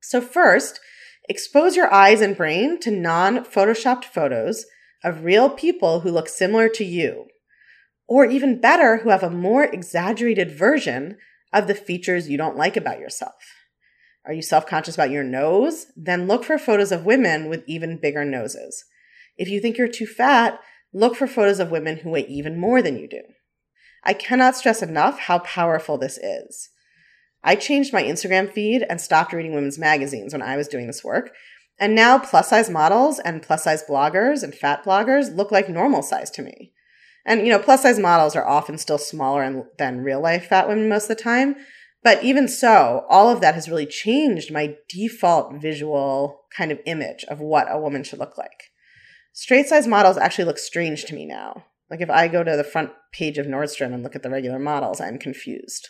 So, 0.00 0.20
first, 0.20 0.80
Expose 1.28 1.76
your 1.76 1.92
eyes 1.92 2.20
and 2.20 2.36
brain 2.36 2.80
to 2.80 2.90
non 2.90 3.44
photoshopped 3.44 4.04
photos 4.04 4.66
of 5.04 5.24
real 5.24 5.48
people 5.48 6.00
who 6.00 6.10
look 6.10 6.28
similar 6.28 6.68
to 6.70 6.84
you, 6.84 7.26
or 8.08 8.24
even 8.24 8.60
better, 8.60 8.98
who 8.98 9.10
have 9.10 9.22
a 9.22 9.30
more 9.30 9.64
exaggerated 9.64 10.50
version 10.50 11.16
of 11.52 11.68
the 11.68 11.74
features 11.74 12.28
you 12.28 12.36
don't 12.36 12.56
like 12.56 12.76
about 12.76 12.98
yourself. 12.98 13.34
Are 14.24 14.32
you 14.32 14.42
self 14.42 14.66
conscious 14.66 14.94
about 14.94 15.10
your 15.10 15.24
nose? 15.24 15.86
Then 15.96 16.28
look 16.28 16.44
for 16.44 16.58
photos 16.58 16.92
of 16.92 17.04
women 17.04 17.48
with 17.48 17.64
even 17.66 17.98
bigger 17.98 18.24
noses. 18.24 18.84
If 19.36 19.48
you 19.48 19.60
think 19.60 19.76
you're 19.76 19.88
too 19.88 20.06
fat, 20.06 20.60
look 20.92 21.16
for 21.16 21.26
photos 21.26 21.58
of 21.58 21.70
women 21.70 21.98
who 21.98 22.10
weigh 22.10 22.26
even 22.26 22.58
more 22.58 22.82
than 22.82 22.98
you 22.98 23.08
do. 23.08 23.22
I 24.04 24.14
cannot 24.14 24.56
stress 24.56 24.82
enough 24.82 25.20
how 25.20 25.40
powerful 25.40 25.98
this 25.98 26.18
is. 26.18 26.70
I 27.44 27.56
changed 27.56 27.92
my 27.92 28.02
Instagram 28.02 28.52
feed 28.52 28.84
and 28.88 29.00
stopped 29.00 29.32
reading 29.32 29.54
women's 29.54 29.78
magazines 29.78 30.32
when 30.32 30.42
I 30.42 30.56
was 30.56 30.68
doing 30.68 30.86
this 30.86 31.02
work. 31.02 31.32
And 31.78 31.94
now 31.94 32.18
plus 32.18 32.50
size 32.50 32.70
models 32.70 33.18
and 33.18 33.42
plus 33.42 33.64
size 33.64 33.82
bloggers 33.82 34.42
and 34.42 34.54
fat 34.54 34.84
bloggers 34.84 35.34
look 35.34 35.50
like 35.50 35.68
normal 35.68 36.02
size 36.02 36.30
to 36.32 36.42
me. 36.42 36.72
And, 37.24 37.40
you 37.40 37.52
know, 37.52 37.58
plus 37.58 37.82
size 37.82 37.98
models 37.98 38.36
are 38.36 38.46
often 38.46 38.78
still 38.78 38.98
smaller 38.98 39.66
than 39.78 40.02
real 40.02 40.20
life 40.20 40.46
fat 40.46 40.68
women 40.68 40.88
most 40.88 41.04
of 41.04 41.16
the 41.16 41.22
time. 41.22 41.56
But 42.04 42.24
even 42.24 42.48
so, 42.48 43.04
all 43.08 43.30
of 43.30 43.40
that 43.40 43.54
has 43.54 43.68
really 43.68 43.86
changed 43.86 44.52
my 44.52 44.76
default 44.88 45.60
visual 45.60 46.40
kind 46.56 46.72
of 46.72 46.80
image 46.84 47.24
of 47.28 47.40
what 47.40 47.66
a 47.70 47.78
woman 47.78 48.02
should 48.02 48.18
look 48.18 48.36
like. 48.36 48.70
Straight 49.32 49.66
size 49.66 49.86
models 49.86 50.18
actually 50.18 50.44
look 50.44 50.58
strange 50.58 51.04
to 51.04 51.14
me 51.14 51.24
now. 51.24 51.64
Like 51.90 52.00
if 52.00 52.10
I 52.10 52.28
go 52.28 52.42
to 52.42 52.56
the 52.56 52.64
front 52.64 52.90
page 53.12 53.38
of 53.38 53.46
Nordstrom 53.46 53.94
and 53.94 54.02
look 54.02 54.16
at 54.16 54.22
the 54.22 54.30
regular 54.30 54.58
models, 54.58 55.00
I'm 55.00 55.18
confused. 55.18 55.88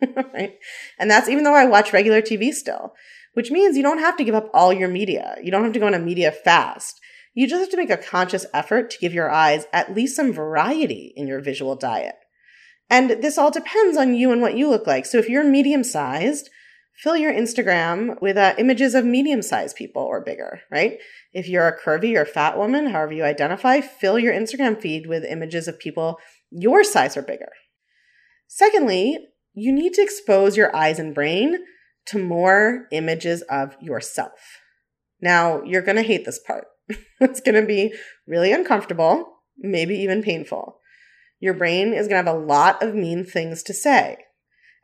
right? 0.34 0.56
And 0.98 1.10
that's 1.10 1.28
even 1.28 1.44
though 1.44 1.54
I 1.54 1.64
watch 1.64 1.92
regular 1.92 2.22
TV 2.22 2.52
still, 2.52 2.94
which 3.34 3.50
means 3.50 3.76
you 3.76 3.82
don't 3.82 3.98
have 3.98 4.16
to 4.18 4.24
give 4.24 4.34
up 4.34 4.50
all 4.54 4.72
your 4.72 4.88
media. 4.88 5.36
You 5.42 5.50
don't 5.50 5.64
have 5.64 5.72
to 5.72 5.78
go 5.78 5.86
on 5.86 5.94
a 5.94 5.98
media 5.98 6.30
fast. 6.30 7.00
You 7.34 7.46
just 7.46 7.60
have 7.60 7.70
to 7.70 7.76
make 7.76 7.90
a 7.90 7.96
conscious 7.96 8.46
effort 8.52 8.90
to 8.90 8.98
give 8.98 9.14
your 9.14 9.30
eyes 9.30 9.66
at 9.72 9.94
least 9.94 10.16
some 10.16 10.32
variety 10.32 11.12
in 11.16 11.26
your 11.26 11.40
visual 11.40 11.76
diet. 11.76 12.16
And 12.90 13.22
this 13.22 13.38
all 13.38 13.52
depends 13.52 13.96
on 13.96 14.14
you 14.14 14.32
and 14.32 14.42
what 14.42 14.56
you 14.56 14.68
look 14.68 14.86
like. 14.86 15.06
So 15.06 15.18
if 15.18 15.28
you're 15.28 15.44
medium 15.44 15.84
sized, 15.84 16.50
fill 16.96 17.16
your 17.16 17.32
Instagram 17.32 18.20
with 18.20 18.36
uh, 18.36 18.54
images 18.58 18.94
of 18.94 19.04
medium 19.04 19.42
sized 19.42 19.76
people 19.76 20.02
or 20.02 20.22
bigger, 20.22 20.60
right? 20.70 20.98
If 21.32 21.48
you're 21.48 21.68
a 21.68 21.78
curvy 21.78 22.16
or 22.16 22.24
fat 22.24 22.58
woman, 22.58 22.90
however 22.90 23.12
you 23.12 23.22
identify, 23.22 23.80
fill 23.80 24.18
your 24.18 24.34
Instagram 24.34 24.80
feed 24.80 25.06
with 25.06 25.24
images 25.24 25.68
of 25.68 25.78
people 25.78 26.18
your 26.50 26.82
size 26.82 27.16
or 27.16 27.22
bigger. 27.22 27.52
Secondly, 28.48 29.18
you 29.54 29.72
need 29.72 29.94
to 29.94 30.02
expose 30.02 30.56
your 30.56 30.74
eyes 30.74 30.98
and 30.98 31.14
brain 31.14 31.58
to 32.06 32.18
more 32.18 32.88
images 32.90 33.42
of 33.42 33.76
yourself. 33.80 34.58
Now, 35.20 35.62
you're 35.62 35.82
going 35.82 35.96
to 35.96 36.02
hate 36.02 36.24
this 36.24 36.40
part. 36.40 36.66
it's 37.20 37.40
going 37.40 37.60
to 37.60 37.66
be 37.66 37.94
really 38.26 38.52
uncomfortable, 38.52 39.26
maybe 39.56 39.94
even 39.96 40.22
painful. 40.22 40.79
Your 41.40 41.54
brain 41.54 41.92
is 41.92 42.06
going 42.06 42.22
to 42.22 42.30
have 42.30 42.36
a 42.36 42.38
lot 42.38 42.82
of 42.82 42.94
mean 42.94 43.24
things 43.24 43.62
to 43.64 43.74
say. 43.74 44.18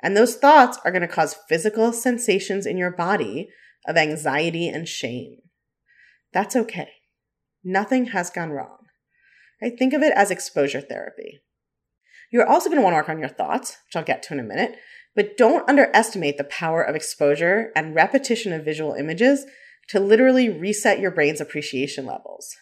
And 0.03 0.17
those 0.17 0.37
thoughts 0.37 0.79
are 0.85 0.91
going 0.91 1.03
to 1.03 1.09
cause 1.09 1.37
physical 1.49 1.93
sensations 1.93 2.67
in 2.67 2.77
your 2.77 2.91
body 2.91 3.49
of 3.87 3.97
anxiety 3.97 4.69
and 4.69 4.89
shame. 4.89 5.39
That's 6.33 6.57
okay. 6.57 6.89
Nothing 7.63 8.07
has 8.07 8.31
gone 8.31 8.51
wrong. 8.51 8.79
I 9.63 9.71
Think 9.71 9.93
of 9.93 10.03
it 10.03 10.13
as 10.15 10.31
exposure 10.31 10.81
therapy. 10.81 11.41
You're 12.33 12.47
also 12.47 12.69
going 12.69 12.79
to 12.79 12.83
want 12.83 12.95
to 12.95 12.99
work 12.99 13.09
on 13.09 13.19
your 13.19 13.29
thoughts, 13.29 13.77
which 13.87 13.97
I'll 13.97 14.03
get 14.03 14.23
to 14.25 14.35
in 14.35 14.41
a 14.41 14.45
minute, 14.45 14.77
but 15.15 15.37
don't 15.37 15.69
underestimate 15.69 16.37
the 16.37 16.45
power 16.45 16.83
of 16.83 16.95
exposure 16.95 17.73
and 17.75 17.95
repetition 17.95 18.53
of 18.53 18.65
visual 18.65 18.93
images 18.93 19.47
to 19.89 20.01
literally 20.01 20.49
reset 20.49 21.01
your 21.01 21.11
brain's 21.11 21.41
appreciation 21.41 22.05
levels. 22.05 22.55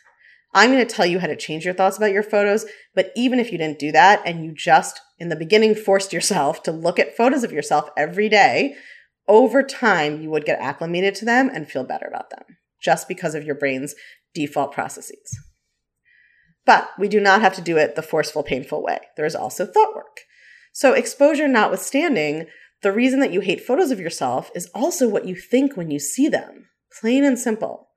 I'm 0.54 0.70
going 0.70 0.86
to 0.86 0.94
tell 0.94 1.04
you 1.04 1.18
how 1.18 1.26
to 1.26 1.36
change 1.36 1.64
your 1.64 1.74
thoughts 1.74 1.96
about 1.96 2.12
your 2.12 2.22
photos, 2.22 2.64
but 2.94 3.10
even 3.16 3.40
if 3.40 3.50
you 3.50 3.58
didn't 3.58 3.80
do 3.80 3.90
that 3.92 4.22
and 4.24 4.44
you 4.44 4.54
just 4.54 5.00
in 5.18 5.28
the 5.28 5.36
beginning 5.36 5.74
forced 5.74 6.12
yourself 6.12 6.62
to 6.62 6.72
look 6.72 6.98
at 6.98 7.16
photos 7.16 7.42
of 7.42 7.52
yourself 7.52 7.90
every 7.96 8.28
day, 8.28 8.76
over 9.26 9.62
time 9.62 10.22
you 10.22 10.30
would 10.30 10.44
get 10.44 10.60
acclimated 10.60 11.14
to 11.16 11.24
them 11.24 11.50
and 11.52 11.68
feel 11.68 11.84
better 11.84 12.06
about 12.06 12.30
them 12.30 12.44
just 12.80 13.08
because 13.08 13.34
of 13.34 13.44
your 13.44 13.54
brain's 13.54 13.94
default 14.34 14.72
processes. 14.72 15.38
But 16.66 16.88
we 16.98 17.08
do 17.08 17.20
not 17.20 17.40
have 17.40 17.54
to 17.56 17.60
do 17.62 17.76
it 17.76 17.96
the 17.96 18.02
forceful, 18.02 18.42
painful 18.42 18.82
way. 18.82 18.98
There 19.16 19.26
is 19.26 19.34
also 19.34 19.66
thought 19.66 19.94
work. 19.94 20.20
So, 20.72 20.92
exposure 20.92 21.46
notwithstanding, 21.46 22.46
the 22.82 22.92
reason 22.92 23.20
that 23.20 23.32
you 23.32 23.40
hate 23.40 23.64
photos 23.64 23.90
of 23.90 24.00
yourself 24.00 24.50
is 24.54 24.70
also 24.74 25.08
what 25.08 25.26
you 25.26 25.34
think 25.34 25.76
when 25.76 25.90
you 25.90 25.98
see 25.98 26.28
them. 26.28 26.68
Plain 27.00 27.24
and 27.24 27.38
simple. 27.38 27.88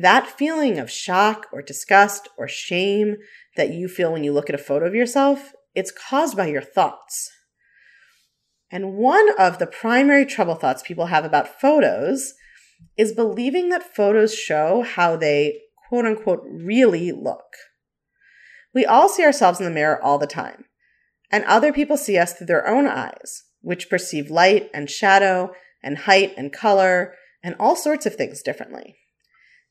That 0.00 0.28
feeling 0.28 0.78
of 0.78 0.92
shock 0.92 1.48
or 1.52 1.60
disgust 1.60 2.28
or 2.38 2.46
shame 2.46 3.16
that 3.56 3.70
you 3.70 3.88
feel 3.88 4.12
when 4.12 4.22
you 4.22 4.32
look 4.32 4.48
at 4.48 4.54
a 4.54 4.62
photo 4.62 4.86
of 4.86 4.94
yourself, 4.94 5.52
it's 5.74 5.90
caused 5.90 6.36
by 6.36 6.46
your 6.46 6.62
thoughts. 6.62 7.28
And 8.70 8.94
one 8.94 9.28
of 9.40 9.58
the 9.58 9.66
primary 9.66 10.24
trouble 10.24 10.54
thoughts 10.54 10.84
people 10.86 11.06
have 11.06 11.24
about 11.24 11.60
photos 11.60 12.34
is 12.96 13.12
believing 13.12 13.70
that 13.70 13.96
photos 13.96 14.32
show 14.32 14.82
how 14.82 15.16
they 15.16 15.62
quote 15.88 16.06
unquote 16.06 16.44
really 16.48 17.10
look. 17.10 17.56
We 18.72 18.86
all 18.86 19.08
see 19.08 19.24
ourselves 19.24 19.58
in 19.58 19.64
the 19.64 19.72
mirror 19.72 20.00
all 20.00 20.18
the 20.18 20.28
time, 20.28 20.66
and 21.28 21.42
other 21.42 21.72
people 21.72 21.96
see 21.96 22.16
us 22.18 22.34
through 22.34 22.46
their 22.46 22.68
own 22.68 22.86
eyes, 22.86 23.42
which 23.62 23.90
perceive 23.90 24.30
light 24.30 24.70
and 24.72 24.88
shadow 24.88 25.50
and 25.82 25.98
height 25.98 26.34
and 26.36 26.52
color 26.52 27.16
and 27.42 27.56
all 27.58 27.74
sorts 27.74 28.06
of 28.06 28.14
things 28.14 28.42
differently. 28.42 28.94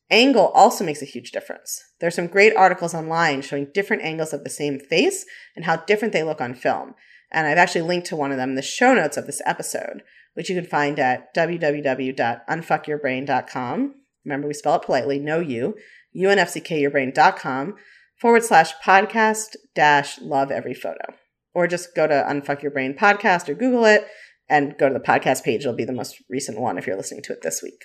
Angle 0.10 0.52
also 0.54 0.86
makes 0.86 1.02
a 1.02 1.06
huge 1.06 1.32
difference. 1.32 1.84
There 2.00 2.08
are 2.08 2.12
some 2.12 2.28
great 2.28 2.56
articles 2.56 2.94
online 2.94 3.42
showing 3.42 3.72
different 3.74 4.04
angles 4.04 4.32
of 4.32 4.44
the 4.44 4.50
same 4.50 4.80
face 4.80 5.26
and 5.56 5.66
how 5.66 5.78
different 5.78 6.14
they 6.14 6.22
look 6.24 6.40
on 6.40 6.54
film. 6.54 6.94
And 7.32 7.46
I've 7.46 7.58
actually 7.58 7.82
linked 7.82 8.08
to 8.08 8.16
one 8.16 8.32
of 8.32 8.38
them 8.38 8.52
in 8.52 8.56
the 8.56 8.62
show 8.62 8.94
notes 8.94 9.18
of 9.18 9.26
this 9.26 9.42
episode, 9.46 10.04
which 10.34 10.50
you 10.50 10.56
can 10.56 10.64
find 10.66 10.98
at 10.98 11.36
www.unfuckyourbrain.com. 11.36 13.96
Remember, 14.24 14.48
we 14.48 14.54
spell 14.54 14.76
it 14.76 14.84
politely, 14.84 15.20
no 15.20 15.42
you, 15.42 15.76
unfckyourbrain.com 16.16 17.76
forward 18.20 18.44
slash 18.44 18.74
podcast 18.84 19.56
dash 19.76 20.20
love 20.22 20.50
every 20.52 20.74
photo. 20.74 21.14
Or 21.54 21.68
just 21.68 21.96
go 21.96 22.08
to 22.08 22.26
Unfuck 22.30 22.62
Your 22.62 22.72
Brain 22.72 22.96
podcast 22.96 23.50
or 23.50 23.56
Google 23.56 23.84
it 23.86 24.08
and 24.48 24.78
go 24.78 24.88
to 24.88 24.94
the 24.94 25.02
podcast 25.02 25.44
page. 25.44 25.62
It'll 25.62 25.74
be 25.74 25.84
the 25.84 25.92
most 25.92 26.24
recent 26.30 26.58
one 26.60 26.78
if 26.78 26.88
you're 26.88 26.96
listening 26.96 27.24
to 27.24 27.34
it 27.34 27.42
this 27.42 27.62
week. 27.62 27.84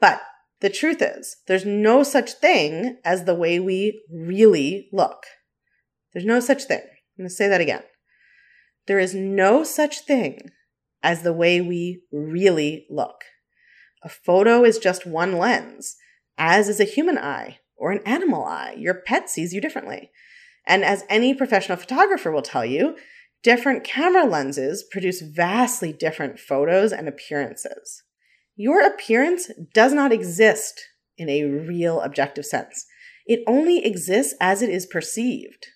But 0.00 0.20
the 0.64 0.70
truth 0.70 1.02
is, 1.02 1.36
there's 1.46 1.66
no 1.66 2.02
such 2.02 2.32
thing 2.32 2.96
as 3.04 3.24
the 3.24 3.34
way 3.34 3.60
we 3.60 4.02
really 4.10 4.88
look. 4.94 5.24
There's 6.14 6.24
no 6.24 6.40
such 6.40 6.64
thing. 6.64 6.80
I'm 6.80 7.24
going 7.24 7.28
to 7.28 7.34
say 7.34 7.48
that 7.48 7.60
again. 7.60 7.82
There 8.86 8.98
is 8.98 9.14
no 9.14 9.62
such 9.62 10.06
thing 10.06 10.48
as 11.02 11.20
the 11.20 11.34
way 11.34 11.60
we 11.60 12.00
really 12.10 12.86
look. 12.88 13.24
A 14.02 14.08
photo 14.08 14.64
is 14.64 14.78
just 14.78 15.06
one 15.06 15.36
lens, 15.36 15.96
as 16.38 16.70
is 16.70 16.80
a 16.80 16.84
human 16.84 17.18
eye 17.18 17.58
or 17.76 17.92
an 17.92 18.00
animal 18.06 18.42
eye. 18.46 18.74
Your 18.78 18.94
pet 18.94 19.28
sees 19.28 19.52
you 19.52 19.60
differently. 19.60 20.10
And 20.66 20.82
as 20.82 21.04
any 21.10 21.34
professional 21.34 21.76
photographer 21.76 22.30
will 22.30 22.40
tell 22.40 22.64
you, 22.64 22.96
different 23.42 23.84
camera 23.84 24.24
lenses 24.24 24.82
produce 24.82 25.20
vastly 25.20 25.92
different 25.92 26.38
photos 26.40 26.90
and 26.90 27.06
appearances. 27.06 28.02
Your 28.56 28.86
appearance 28.86 29.50
does 29.72 29.92
not 29.92 30.12
exist 30.12 30.80
in 31.18 31.28
a 31.28 31.44
real 31.44 32.00
objective 32.00 32.46
sense. 32.46 32.86
It 33.26 33.42
only 33.46 33.84
exists 33.84 34.34
as 34.40 34.62
it 34.62 34.70
is 34.70 34.86
perceived, 34.86 35.66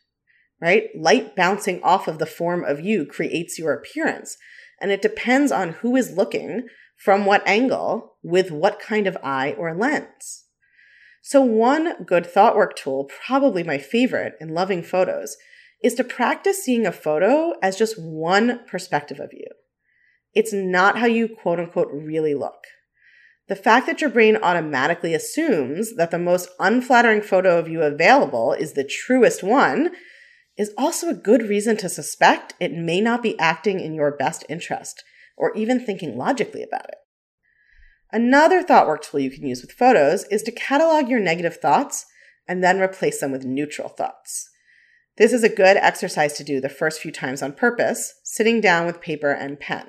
right? 0.60 0.88
Light 0.96 1.34
bouncing 1.34 1.82
off 1.82 2.06
of 2.06 2.18
the 2.18 2.26
form 2.26 2.64
of 2.64 2.80
you 2.80 3.06
creates 3.06 3.58
your 3.58 3.72
appearance. 3.72 4.36
And 4.80 4.92
it 4.92 5.02
depends 5.02 5.50
on 5.50 5.70
who 5.70 5.96
is 5.96 6.16
looking, 6.16 6.66
from 6.96 7.24
what 7.24 7.46
angle, 7.46 8.16
with 8.22 8.50
what 8.50 8.80
kind 8.80 9.06
of 9.06 9.16
eye 9.22 9.54
or 9.58 9.74
lens. 9.74 10.44
So, 11.22 11.42
one 11.42 12.04
good 12.04 12.26
thought 12.26 12.56
work 12.56 12.76
tool, 12.76 13.10
probably 13.26 13.62
my 13.62 13.78
favorite 13.78 14.34
in 14.40 14.54
loving 14.54 14.82
photos, 14.82 15.36
is 15.82 15.94
to 15.94 16.04
practice 16.04 16.62
seeing 16.62 16.86
a 16.86 16.92
photo 16.92 17.54
as 17.62 17.76
just 17.76 18.00
one 18.00 18.60
perspective 18.66 19.20
of 19.20 19.30
you. 19.32 19.46
It's 20.38 20.52
not 20.52 20.98
how 20.98 21.06
you 21.06 21.28
quote 21.28 21.58
unquote 21.58 21.88
really 21.90 22.32
look. 22.32 22.62
The 23.48 23.56
fact 23.56 23.88
that 23.88 24.00
your 24.00 24.08
brain 24.08 24.38
automatically 24.40 25.12
assumes 25.12 25.96
that 25.96 26.12
the 26.12 26.18
most 26.18 26.48
unflattering 26.60 27.22
photo 27.22 27.58
of 27.58 27.66
you 27.66 27.82
available 27.82 28.52
is 28.52 28.74
the 28.74 28.84
truest 28.84 29.42
one 29.42 29.90
is 30.56 30.70
also 30.78 31.08
a 31.08 31.14
good 31.14 31.42
reason 31.42 31.76
to 31.78 31.88
suspect 31.88 32.54
it 32.60 32.70
may 32.70 33.00
not 33.00 33.20
be 33.20 33.36
acting 33.40 33.80
in 33.80 33.94
your 33.94 34.16
best 34.16 34.44
interest 34.48 35.02
or 35.36 35.52
even 35.56 35.84
thinking 35.84 36.16
logically 36.16 36.62
about 36.62 36.88
it. 36.88 36.98
Another 38.12 38.62
thought 38.62 38.86
work 38.86 39.02
tool 39.02 39.18
you 39.18 39.32
can 39.32 39.44
use 39.44 39.60
with 39.60 39.72
photos 39.72 40.22
is 40.30 40.44
to 40.44 40.52
catalog 40.52 41.08
your 41.08 41.18
negative 41.18 41.56
thoughts 41.56 42.06
and 42.46 42.62
then 42.62 42.78
replace 42.78 43.18
them 43.18 43.32
with 43.32 43.44
neutral 43.44 43.88
thoughts. 43.88 44.48
This 45.16 45.32
is 45.32 45.42
a 45.42 45.48
good 45.48 45.76
exercise 45.76 46.34
to 46.34 46.44
do 46.44 46.60
the 46.60 46.68
first 46.68 47.00
few 47.00 47.10
times 47.10 47.42
on 47.42 47.54
purpose, 47.54 48.14
sitting 48.22 48.60
down 48.60 48.86
with 48.86 49.00
paper 49.00 49.32
and 49.32 49.58
pen. 49.58 49.88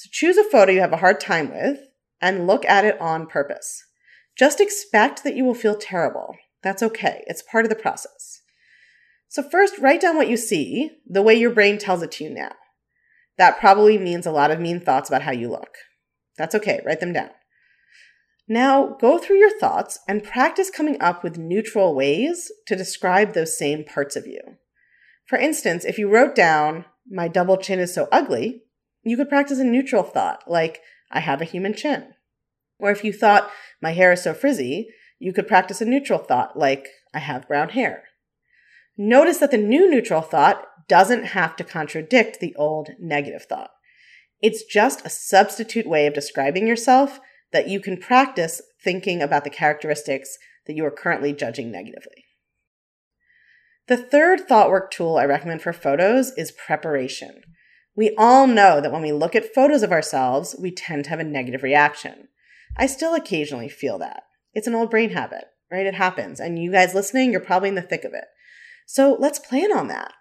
So 0.00 0.08
choose 0.10 0.38
a 0.38 0.44
photo 0.44 0.72
you 0.72 0.80
have 0.80 0.94
a 0.94 1.04
hard 1.04 1.20
time 1.20 1.50
with 1.50 1.80
and 2.22 2.46
look 2.46 2.64
at 2.64 2.86
it 2.86 2.98
on 3.02 3.26
purpose. 3.26 3.84
Just 4.34 4.58
expect 4.58 5.24
that 5.24 5.36
you 5.36 5.44
will 5.44 5.52
feel 5.52 5.76
terrible. 5.76 6.36
That's 6.62 6.82
okay. 6.82 7.22
It's 7.26 7.42
part 7.42 7.66
of 7.66 7.68
the 7.68 7.74
process. 7.74 8.40
So 9.28 9.42
first, 9.42 9.78
write 9.78 10.00
down 10.00 10.16
what 10.16 10.30
you 10.30 10.38
see 10.38 10.90
the 11.06 11.20
way 11.20 11.34
your 11.34 11.50
brain 11.50 11.76
tells 11.76 12.02
it 12.02 12.12
to 12.12 12.24
you 12.24 12.30
now. 12.30 12.52
That 13.36 13.60
probably 13.60 13.98
means 13.98 14.24
a 14.24 14.32
lot 14.32 14.50
of 14.50 14.58
mean 14.58 14.80
thoughts 14.80 15.10
about 15.10 15.20
how 15.20 15.32
you 15.32 15.50
look. 15.50 15.74
That's 16.38 16.54
okay. 16.54 16.80
Write 16.82 17.00
them 17.00 17.12
down. 17.12 17.28
Now, 18.48 18.96
go 18.98 19.18
through 19.18 19.36
your 19.36 19.58
thoughts 19.58 19.98
and 20.08 20.24
practice 20.24 20.70
coming 20.70 20.96
up 21.02 21.22
with 21.22 21.36
neutral 21.36 21.94
ways 21.94 22.50
to 22.68 22.74
describe 22.74 23.34
those 23.34 23.58
same 23.58 23.84
parts 23.84 24.16
of 24.16 24.26
you. 24.26 24.40
For 25.26 25.36
instance, 25.36 25.84
if 25.84 25.98
you 25.98 26.08
wrote 26.08 26.34
down, 26.34 26.86
My 27.06 27.28
double 27.28 27.58
chin 27.58 27.80
is 27.80 27.92
so 27.92 28.08
ugly, 28.10 28.62
you 29.02 29.16
could 29.16 29.28
practice 29.28 29.58
a 29.58 29.64
neutral 29.64 30.02
thought 30.02 30.44
like, 30.46 30.80
I 31.10 31.20
have 31.20 31.40
a 31.40 31.46
human 31.46 31.74
chin. 31.74 32.14
Or 32.78 32.90
if 32.90 33.04
you 33.04 33.12
thought, 33.12 33.50
My 33.82 33.92
hair 33.92 34.12
is 34.12 34.22
so 34.22 34.34
frizzy, 34.34 34.88
you 35.18 35.32
could 35.32 35.48
practice 35.48 35.80
a 35.80 35.84
neutral 35.84 36.18
thought 36.18 36.58
like, 36.58 36.88
I 37.14 37.18
have 37.18 37.48
brown 37.48 37.70
hair. 37.70 38.04
Notice 38.96 39.38
that 39.38 39.50
the 39.50 39.58
new 39.58 39.90
neutral 39.90 40.20
thought 40.20 40.66
doesn't 40.88 41.26
have 41.26 41.56
to 41.56 41.64
contradict 41.64 42.40
the 42.40 42.54
old 42.56 42.90
negative 42.98 43.44
thought. 43.44 43.70
It's 44.42 44.64
just 44.64 45.04
a 45.04 45.10
substitute 45.10 45.86
way 45.86 46.06
of 46.06 46.14
describing 46.14 46.66
yourself 46.66 47.20
that 47.52 47.68
you 47.68 47.80
can 47.80 47.96
practice 47.96 48.60
thinking 48.82 49.22
about 49.22 49.44
the 49.44 49.50
characteristics 49.50 50.36
that 50.66 50.76
you 50.76 50.84
are 50.84 50.90
currently 50.90 51.32
judging 51.32 51.70
negatively. 51.70 52.24
The 53.88 53.96
third 53.96 54.46
thought 54.46 54.70
work 54.70 54.90
tool 54.90 55.16
I 55.16 55.24
recommend 55.24 55.62
for 55.62 55.72
photos 55.72 56.32
is 56.36 56.52
preparation. 56.52 57.42
We 57.96 58.14
all 58.16 58.46
know 58.46 58.80
that 58.80 58.92
when 58.92 59.02
we 59.02 59.12
look 59.12 59.34
at 59.34 59.54
photos 59.54 59.82
of 59.82 59.92
ourselves, 59.92 60.56
we 60.58 60.70
tend 60.70 61.04
to 61.04 61.10
have 61.10 61.20
a 61.20 61.24
negative 61.24 61.62
reaction. 61.62 62.28
I 62.76 62.86
still 62.86 63.14
occasionally 63.14 63.68
feel 63.68 63.98
that. 63.98 64.22
It's 64.54 64.66
an 64.66 64.74
old 64.74 64.90
brain 64.90 65.10
habit, 65.10 65.44
right? 65.70 65.86
It 65.86 65.94
happens. 65.94 66.40
And 66.40 66.58
you 66.58 66.72
guys 66.72 66.94
listening, 66.94 67.32
you're 67.32 67.40
probably 67.40 67.68
in 67.68 67.74
the 67.74 67.82
thick 67.82 68.04
of 68.04 68.14
it. 68.14 68.24
So 68.86 69.16
let's 69.18 69.38
plan 69.38 69.76
on 69.76 69.88
that. 69.88 70.12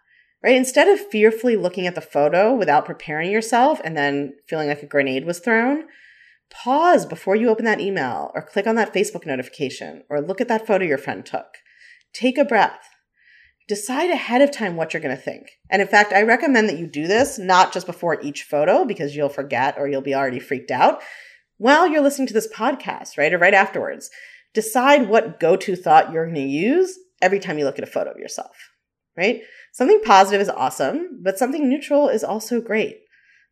right? 0.44 0.56
Instead 0.56 0.88
of 0.88 1.00
fearfully 1.00 1.56
looking 1.56 1.88
at 1.88 1.96
the 1.96 2.02
photo 2.02 2.54
without 2.54 2.86
preparing 2.86 3.32
yourself 3.32 3.80
and 3.84 3.96
then 3.98 4.34
feeling 4.48 4.68
like 4.68 4.84
a 4.84 4.88
grenade 4.88 5.26
was 5.26 5.40
thrown, 5.40 5.86
pause 6.50 7.06
before 7.06 7.36
you 7.36 7.50
open 7.50 7.66
that 7.66 7.80
email 7.80 8.32
or 8.34 8.42
click 8.42 8.68
on 8.68 8.76
that 8.76 8.94
Facebook 8.94 9.26
notification 9.26 10.04
or 10.10 10.22
look 10.22 10.42
at 10.42 10.48
that 10.48 10.66
photo 10.66 10.86
your 10.86 10.98
friend 10.98 11.26
took. 11.26 11.58
Take 12.14 12.38
a 12.38 12.46
breath. 12.46 12.90
Decide 13.70 14.10
ahead 14.10 14.42
of 14.42 14.52
time 14.52 14.76
what 14.76 14.94
you're 14.94 15.02
going 15.02 15.16
to 15.16 15.22
think. 15.22 15.52
And 15.70 15.82
in 15.82 15.88
fact, 15.88 16.12
I 16.12 16.24
recommend 16.24 16.68
that 16.68 16.80
you 16.80 16.88
do 16.88 17.08
this 17.08 17.38
not 17.38 17.72
just 17.72 17.86
before 17.86 18.20
each 18.22 18.44
photo 18.44 18.84
because 18.84 19.16
you'll 19.16 19.30
forget 19.30 19.76
or 19.78 19.88
you'll 19.88 20.02
be 20.02 20.16
already 20.16 20.40
freaked 20.40 20.72
out 20.72 21.02
while 21.58 21.88
you're 21.88 22.02
listening 22.02 22.28
to 22.28 22.34
this 22.34 22.52
podcast, 22.52 23.18
right? 23.18 23.32
Or 23.32 23.38
right 23.38 23.54
afterwards. 23.54 24.10
Decide 24.56 25.08
what 25.08 25.40
go 25.40 25.56
to 25.56 25.76
thought 25.76 26.12
you're 26.12 26.26
going 26.26 26.36
to 26.36 26.42
use 26.42 26.98
every 27.22 27.40
time 27.40 27.60
you 27.60 27.66
look 27.66 27.78
at 27.78 27.88
a 27.88 27.92
photo 27.92 28.10
of 28.10 28.18
yourself, 28.18 28.58
right? 29.16 29.42
Something 29.72 30.02
positive 30.04 30.42
is 30.42 30.50
awesome, 30.50 31.20
but 31.24 31.38
something 31.38 31.70
neutral 31.70 32.10
is 32.10 32.24
also 32.24 32.60
great. 32.60 32.98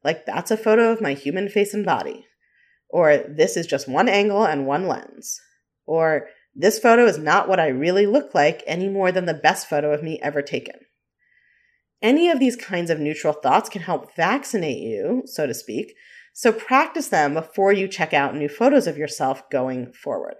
Like, 0.04 0.26
that's 0.26 0.50
a 0.50 0.58
photo 0.58 0.92
of 0.92 1.02
my 1.02 1.14
human 1.14 1.48
face 1.48 1.76
and 1.76 1.86
body. 1.86 2.26
Or, 2.90 3.18
this 3.18 3.56
is 3.56 3.68
just 3.68 3.88
one 3.88 4.10
angle 4.10 4.46
and 4.46 4.66
one 4.66 4.88
lens. 4.88 5.40
Or, 5.86 6.28
this 6.60 6.80
photo 6.80 7.06
is 7.06 7.20
not 7.20 7.48
what 7.48 7.60
I 7.60 7.68
really 7.68 8.08
look 8.08 8.34
like 8.34 8.64
any 8.66 8.90
more 8.90 9.12
than 9.12 9.28
the 9.28 9.36
best 9.36 9.70
photo 9.70 9.94
of 9.94 10.02
me 10.02 10.20
ever 10.24 10.42
taken. 10.42 10.74
Any 12.02 12.32
of 12.32 12.40
these 12.40 12.56
kinds 12.56 12.90
of 12.90 13.00
neutral 13.00 13.34
thoughts 13.34 13.70
can 13.70 13.84
help 13.84 14.16
vaccinate 14.16 14.80
you, 14.80 15.22
so 15.26 15.46
to 15.46 15.54
speak, 15.54 15.94
so 16.34 16.52
practice 16.52 17.10
them 17.10 17.36
before 17.36 17.74
you 17.74 17.88
check 17.88 18.12
out 18.12 18.36
new 18.36 18.50
photos 18.50 18.88
of 18.88 18.98
yourself 18.98 19.48
going 19.52 19.94
forward. 19.94 20.34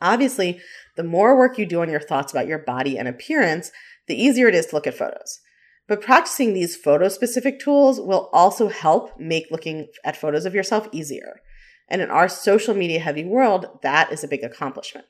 Obviously, 0.00 0.60
the 0.96 1.04
more 1.04 1.36
work 1.36 1.58
you 1.58 1.66
do 1.66 1.82
on 1.82 1.90
your 1.90 2.00
thoughts 2.00 2.32
about 2.32 2.46
your 2.46 2.58
body 2.58 2.96
and 2.98 3.06
appearance, 3.06 3.70
the 4.06 4.20
easier 4.20 4.48
it 4.48 4.54
is 4.54 4.66
to 4.66 4.76
look 4.76 4.86
at 4.86 4.96
photos. 4.96 5.40
But 5.86 6.00
practicing 6.00 6.54
these 6.54 6.74
photo 6.74 7.08
specific 7.08 7.60
tools 7.60 8.00
will 8.00 8.30
also 8.32 8.68
help 8.68 9.20
make 9.20 9.50
looking 9.50 9.88
at 10.04 10.16
photos 10.16 10.46
of 10.46 10.54
yourself 10.54 10.88
easier. 10.90 11.40
And 11.86 12.00
in 12.00 12.10
our 12.10 12.28
social 12.28 12.74
media 12.74 13.00
heavy 13.00 13.24
world, 13.24 13.66
that 13.82 14.10
is 14.10 14.24
a 14.24 14.28
big 14.28 14.42
accomplishment. 14.42 15.04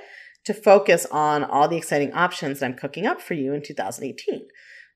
to 0.45 0.55
focus 0.55 1.05
on 1.11 1.45
all 1.45 1.69
the 1.69 1.77
exciting 1.77 2.15
options 2.15 2.61
that 2.61 2.67
I'm 2.67 2.75
cooking 2.75 3.07
up 3.07 3.21
for 3.21 3.35
you 3.35 3.53
in 3.53 3.63
2018. 3.63 4.49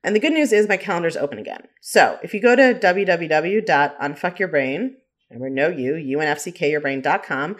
And 0.03 0.15
the 0.15 0.19
good 0.19 0.33
news 0.33 0.51
is 0.51 0.67
my 0.67 0.77
calendar 0.77 1.07
is 1.07 1.15
open 1.15 1.37
again. 1.37 1.67
So 1.79 2.17
if 2.23 2.33
you 2.33 2.41
go 2.41 2.55
to 2.55 2.73
www.unfuckyourbrain, 2.73 4.89
remember 5.29 5.49
no 5.49 5.67
you, 5.69 5.93
unfckyourbrain.com 5.93 7.57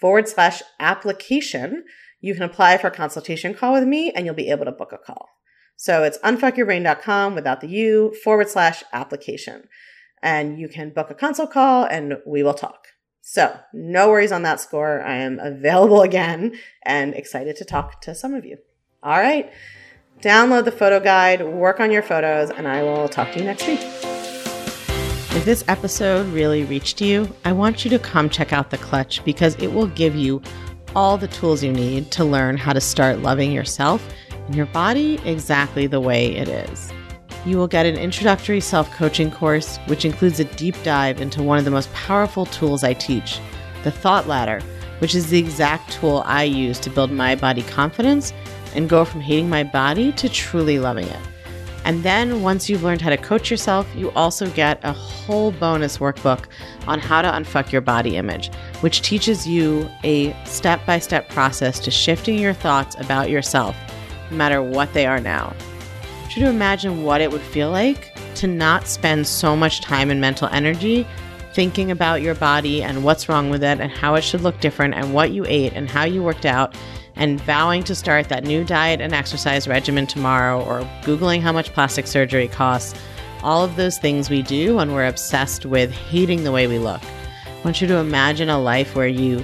forward 0.00 0.28
slash 0.28 0.62
application, 0.78 1.84
you 2.20 2.34
can 2.34 2.42
apply 2.42 2.76
for 2.78 2.88
a 2.88 2.92
consultation 2.92 3.54
call 3.54 3.74
with 3.74 3.84
me 3.84 4.10
and 4.10 4.26
you'll 4.26 4.34
be 4.34 4.50
able 4.50 4.64
to 4.64 4.72
book 4.72 4.90
a 4.92 4.98
call. 4.98 5.35
So 5.76 6.02
it's 6.02 6.18
unfuckyourbrain.com 6.18 7.34
without 7.34 7.60
the 7.60 7.68
U 7.68 8.14
forward 8.24 8.48
slash 8.48 8.82
application. 8.92 9.68
And 10.22 10.58
you 10.58 10.68
can 10.68 10.90
book 10.90 11.10
a 11.10 11.14
consult 11.14 11.52
call 11.52 11.84
and 11.84 12.18
we 12.26 12.42
will 12.42 12.54
talk. 12.54 12.88
So 13.20 13.58
no 13.72 14.08
worries 14.08 14.32
on 14.32 14.42
that 14.42 14.60
score. 14.60 15.02
I 15.02 15.16
am 15.16 15.38
available 15.38 16.02
again 16.02 16.56
and 16.84 17.14
excited 17.14 17.56
to 17.56 17.64
talk 17.64 18.00
to 18.02 18.14
some 18.14 18.34
of 18.34 18.44
you. 18.44 18.58
All 19.02 19.18
right. 19.18 19.52
Download 20.20 20.64
the 20.64 20.72
photo 20.72 20.98
guide, 20.98 21.46
work 21.46 21.78
on 21.78 21.90
your 21.90 22.02
photos, 22.02 22.50
and 22.50 22.66
I 22.66 22.82
will 22.82 23.08
talk 23.08 23.32
to 23.32 23.38
you 23.38 23.44
next 23.44 23.66
week. 23.66 23.80
If 23.82 25.44
this 25.44 25.62
episode 25.68 26.32
really 26.32 26.64
reached 26.64 27.02
you, 27.02 27.28
I 27.44 27.52
want 27.52 27.84
you 27.84 27.90
to 27.90 27.98
come 27.98 28.30
check 28.30 28.54
out 28.54 28.70
The 28.70 28.78
Clutch 28.78 29.22
because 29.24 29.54
it 29.56 29.68
will 29.68 29.88
give 29.88 30.16
you 30.16 30.40
all 30.94 31.18
the 31.18 31.28
tools 31.28 31.62
you 31.62 31.72
need 31.72 32.10
to 32.12 32.24
learn 32.24 32.56
how 32.56 32.72
to 32.72 32.80
start 32.80 33.18
loving 33.18 33.52
yourself 33.52 34.02
your 34.50 34.66
body 34.66 35.18
exactly 35.24 35.86
the 35.86 36.00
way 36.00 36.36
it 36.36 36.48
is. 36.48 36.92
You 37.44 37.56
will 37.58 37.68
get 37.68 37.86
an 37.86 37.96
introductory 37.96 38.60
self 38.60 38.90
coaching 38.92 39.30
course, 39.30 39.78
which 39.86 40.04
includes 40.04 40.40
a 40.40 40.44
deep 40.44 40.74
dive 40.82 41.20
into 41.20 41.42
one 41.42 41.58
of 41.58 41.64
the 41.64 41.70
most 41.70 41.92
powerful 41.92 42.46
tools 42.46 42.84
I 42.84 42.94
teach 42.94 43.40
the 43.84 43.90
Thought 43.92 44.26
Ladder, 44.26 44.60
which 44.98 45.14
is 45.14 45.30
the 45.30 45.38
exact 45.38 45.92
tool 45.92 46.22
I 46.26 46.42
use 46.42 46.80
to 46.80 46.90
build 46.90 47.12
my 47.12 47.36
body 47.36 47.62
confidence 47.62 48.32
and 48.74 48.88
go 48.88 49.04
from 49.04 49.20
hating 49.20 49.48
my 49.48 49.62
body 49.62 50.10
to 50.12 50.28
truly 50.28 50.80
loving 50.80 51.06
it. 51.06 51.20
And 51.84 52.02
then, 52.02 52.42
once 52.42 52.68
you've 52.68 52.82
learned 52.82 53.00
how 53.00 53.10
to 53.10 53.16
coach 53.16 53.48
yourself, 53.48 53.86
you 53.94 54.10
also 54.12 54.50
get 54.50 54.80
a 54.82 54.92
whole 54.92 55.52
bonus 55.52 55.98
workbook 55.98 56.46
on 56.88 56.98
how 56.98 57.22
to 57.22 57.30
unfuck 57.30 57.70
your 57.70 57.80
body 57.80 58.16
image, 58.16 58.52
which 58.80 59.02
teaches 59.02 59.46
you 59.46 59.88
a 60.02 60.34
step 60.46 60.84
by 60.84 60.98
step 60.98 61.28
process 61.28 61.78
to 61.78 61.92
shifting 61.92 62.40
your 62.40 62.54
thoughts 62.54 62.96
about 62.98 63.30
yourself 63.30 63.76
no 64.30 64.36
matter 64.36 64.62
what 64.62 64.92
they 64.92 65.06
are 65.06 65.20
now. 65.20 65.54
You 66.36 66.42
to 66.42 66.50
imagine 66.50 67.02
what 67.02 67.22
it 67.22 67.32
would 67.32 67.40
feel 67.40 67.70
like 67.70 68.12
to 68.34 68.46
not 68.46 68.86
spend 68.86 69.26
so 69.26 69.56
much 69.56 69.80
time 69.80 70.10
and 70.10 70.20
mental 70.20 70.48
energy 70.48 71.06
thinking 71.54 71.90
about 71.90 72.20
your 72.20 72.34
body 72.34 72.82
and 72.82 73.02
what's 73.02 73.26
wrong 73.26 73.48
with 73.48 73.64
it 73.64 73.80
and 73.80 73.90
how 73.90 74.14
it 74.16 74.22
should 74.22 74.42
look 74.42 74.60
different 74.60 74.92
and 74.92 75.14
what 75.14 75.30
you 75.30 75.46
ate 75.48 75.72
and 75.72 75.88
how 75.88 76.04
you 76.04 76.22
worked 76.22 76.44
out 76.44 76.76
and 77.14 77.40
vowing 77.40 77.82
to 77.84 77.94
start 77.94 78.28
that 78.28 78.44
new 78.44 78.64
diet 78.64 79.00
and 79.00 79.14
exercise 79.14 79.66
regimen 79.66 80.06
tomorrow 80.06 80.62
or 80.62 80.80
Googling 81.04 81.40
how 81.40 81.52
much 81.52 81.72
plastic 81.72 82.06
surgery 82.06 82.48
costs. 82.48 83.00
All 83.42 83.64
of 83.64 83.76
those 83.76 83.96
things 83.96 84.28
we 84.28 84.42
do 84.42 84.76
when 84.76 84.92
we're 84.92 85.06
obsessed 85.06 85.64
with 85.64 85.90
hating 85.90 86.44
the 86.44 86.52
way 86.52 86.66
we 86.66 86.78
look. 86.78 87.02
I 87.02 87.60
want 87.64 87.80
you 87.80 87.88
to 87.88 87.96
imagine 87.96 88.50
a 88.50 88.60
life 88.60 88.94
where 88.94 89.08
you 89.08 89.42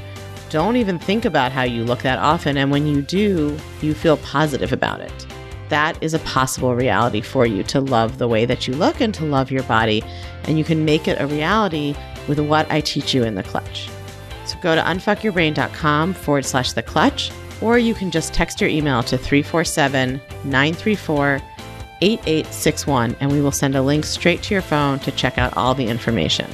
don't 0.52 0.76
even 0.76 0.98
think 0.98 1.24
about 1.24 1.50
how 1.50 1.62
you 1.62 1.82
look 1.82 2.02
that 2.02 2.18
often. 2.18 2.58
And 2.58 2.70
when 2.70 2.86
you 2.86 3.00
do, 3.00 3.58
you 3.80 3.94
feel 3.94 4.18
positive 4.18 4.70
about 4.70 5.00
it. 5.00 5.26
That 5.70 6.00
is 6.02 6.12
a 6.12 6.18
possible 6.20 6.74
reality 6.74 7.22
for 7.22 7.46
you 7.46 7.62
to 7.64 7.80
love 7.80 8.18
the 8.18 8.28
way 8.28 8.44
that 8.44 8.68
you 8.68 8.74
look 8.74 9.00
and 9.00 9.14
to 9.14 9.24
love 9.24 9.50
your 9.50 9.62
body. 9.62 10.04
And 10.44 10.58
you 10.58 10.64
can 10.64 10.84
make 10.84 11.08
it 11.08 11.18
a 11.18 11.26
reality 11.26 11.94
with 12.28 12.38
what 12.38 12.70
I 12.70 12.82
teach 12.82 13.14
you 13.14 13.24
in 13.24 13.34
the 13.34 13.42
clutch. 13.42 13.88
So 14.44 14.58
go 14.60 14.74
to 14.74 14.82
unfuckyourbrain.com 14.82 16.12
forward 16.12 16.44
slash 16.44 16.74
the 16.74 16.82
clutch, 16.82 17.32
or 17.62 17.78
you 17.78 17.94
can 17.94 18.10
just 18.10 18.34
text 18.34 18.60
your 18.60 18.68
email 18.68 19.02
to 19.04 19.16
347 19.16 20.20
934 20.44 21.40
8861, 22.02 23.16
and 23.20 23.32
we 23.32 23.40
will 23.40 23.52
send 23.52 23.74
a 23.74 23.80
link 23.80 24.04
straight 24.04 24.42
to 24.42 24.54
your 24.54 24.62
phone 24.62 24.98
to 24.98 25.12
check 25.12 25.38
out 25.38 25.56
all 25.56 25.74
the 25.74 25.86
information. 25.86 26.50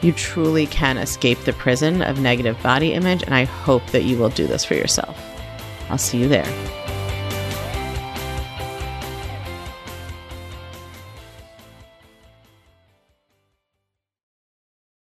You 0.00 0.12
truly 0.12 0.66
can 0.66 0.96
escape 0.96 1.40
the 1.40 1.52
prison 1.52 2.02
of 2.02 2.20
negative 2.20 2.60
body 2.62 2.92
image, 2.92 3.22
and 3.22 3.34
I 3.34 3.44
hope 3.44 3.84
that 3.86 4.04
you 4.04 4.16
will 4.16 4.28
do 4.28 4.46
this 4.46 4.64
for 4.64 4.74
yourself. 4.74 5.18
I'll 5.90 5.98
see 5.98 6.18
you 6.18 6.28
there. 6.28 6.77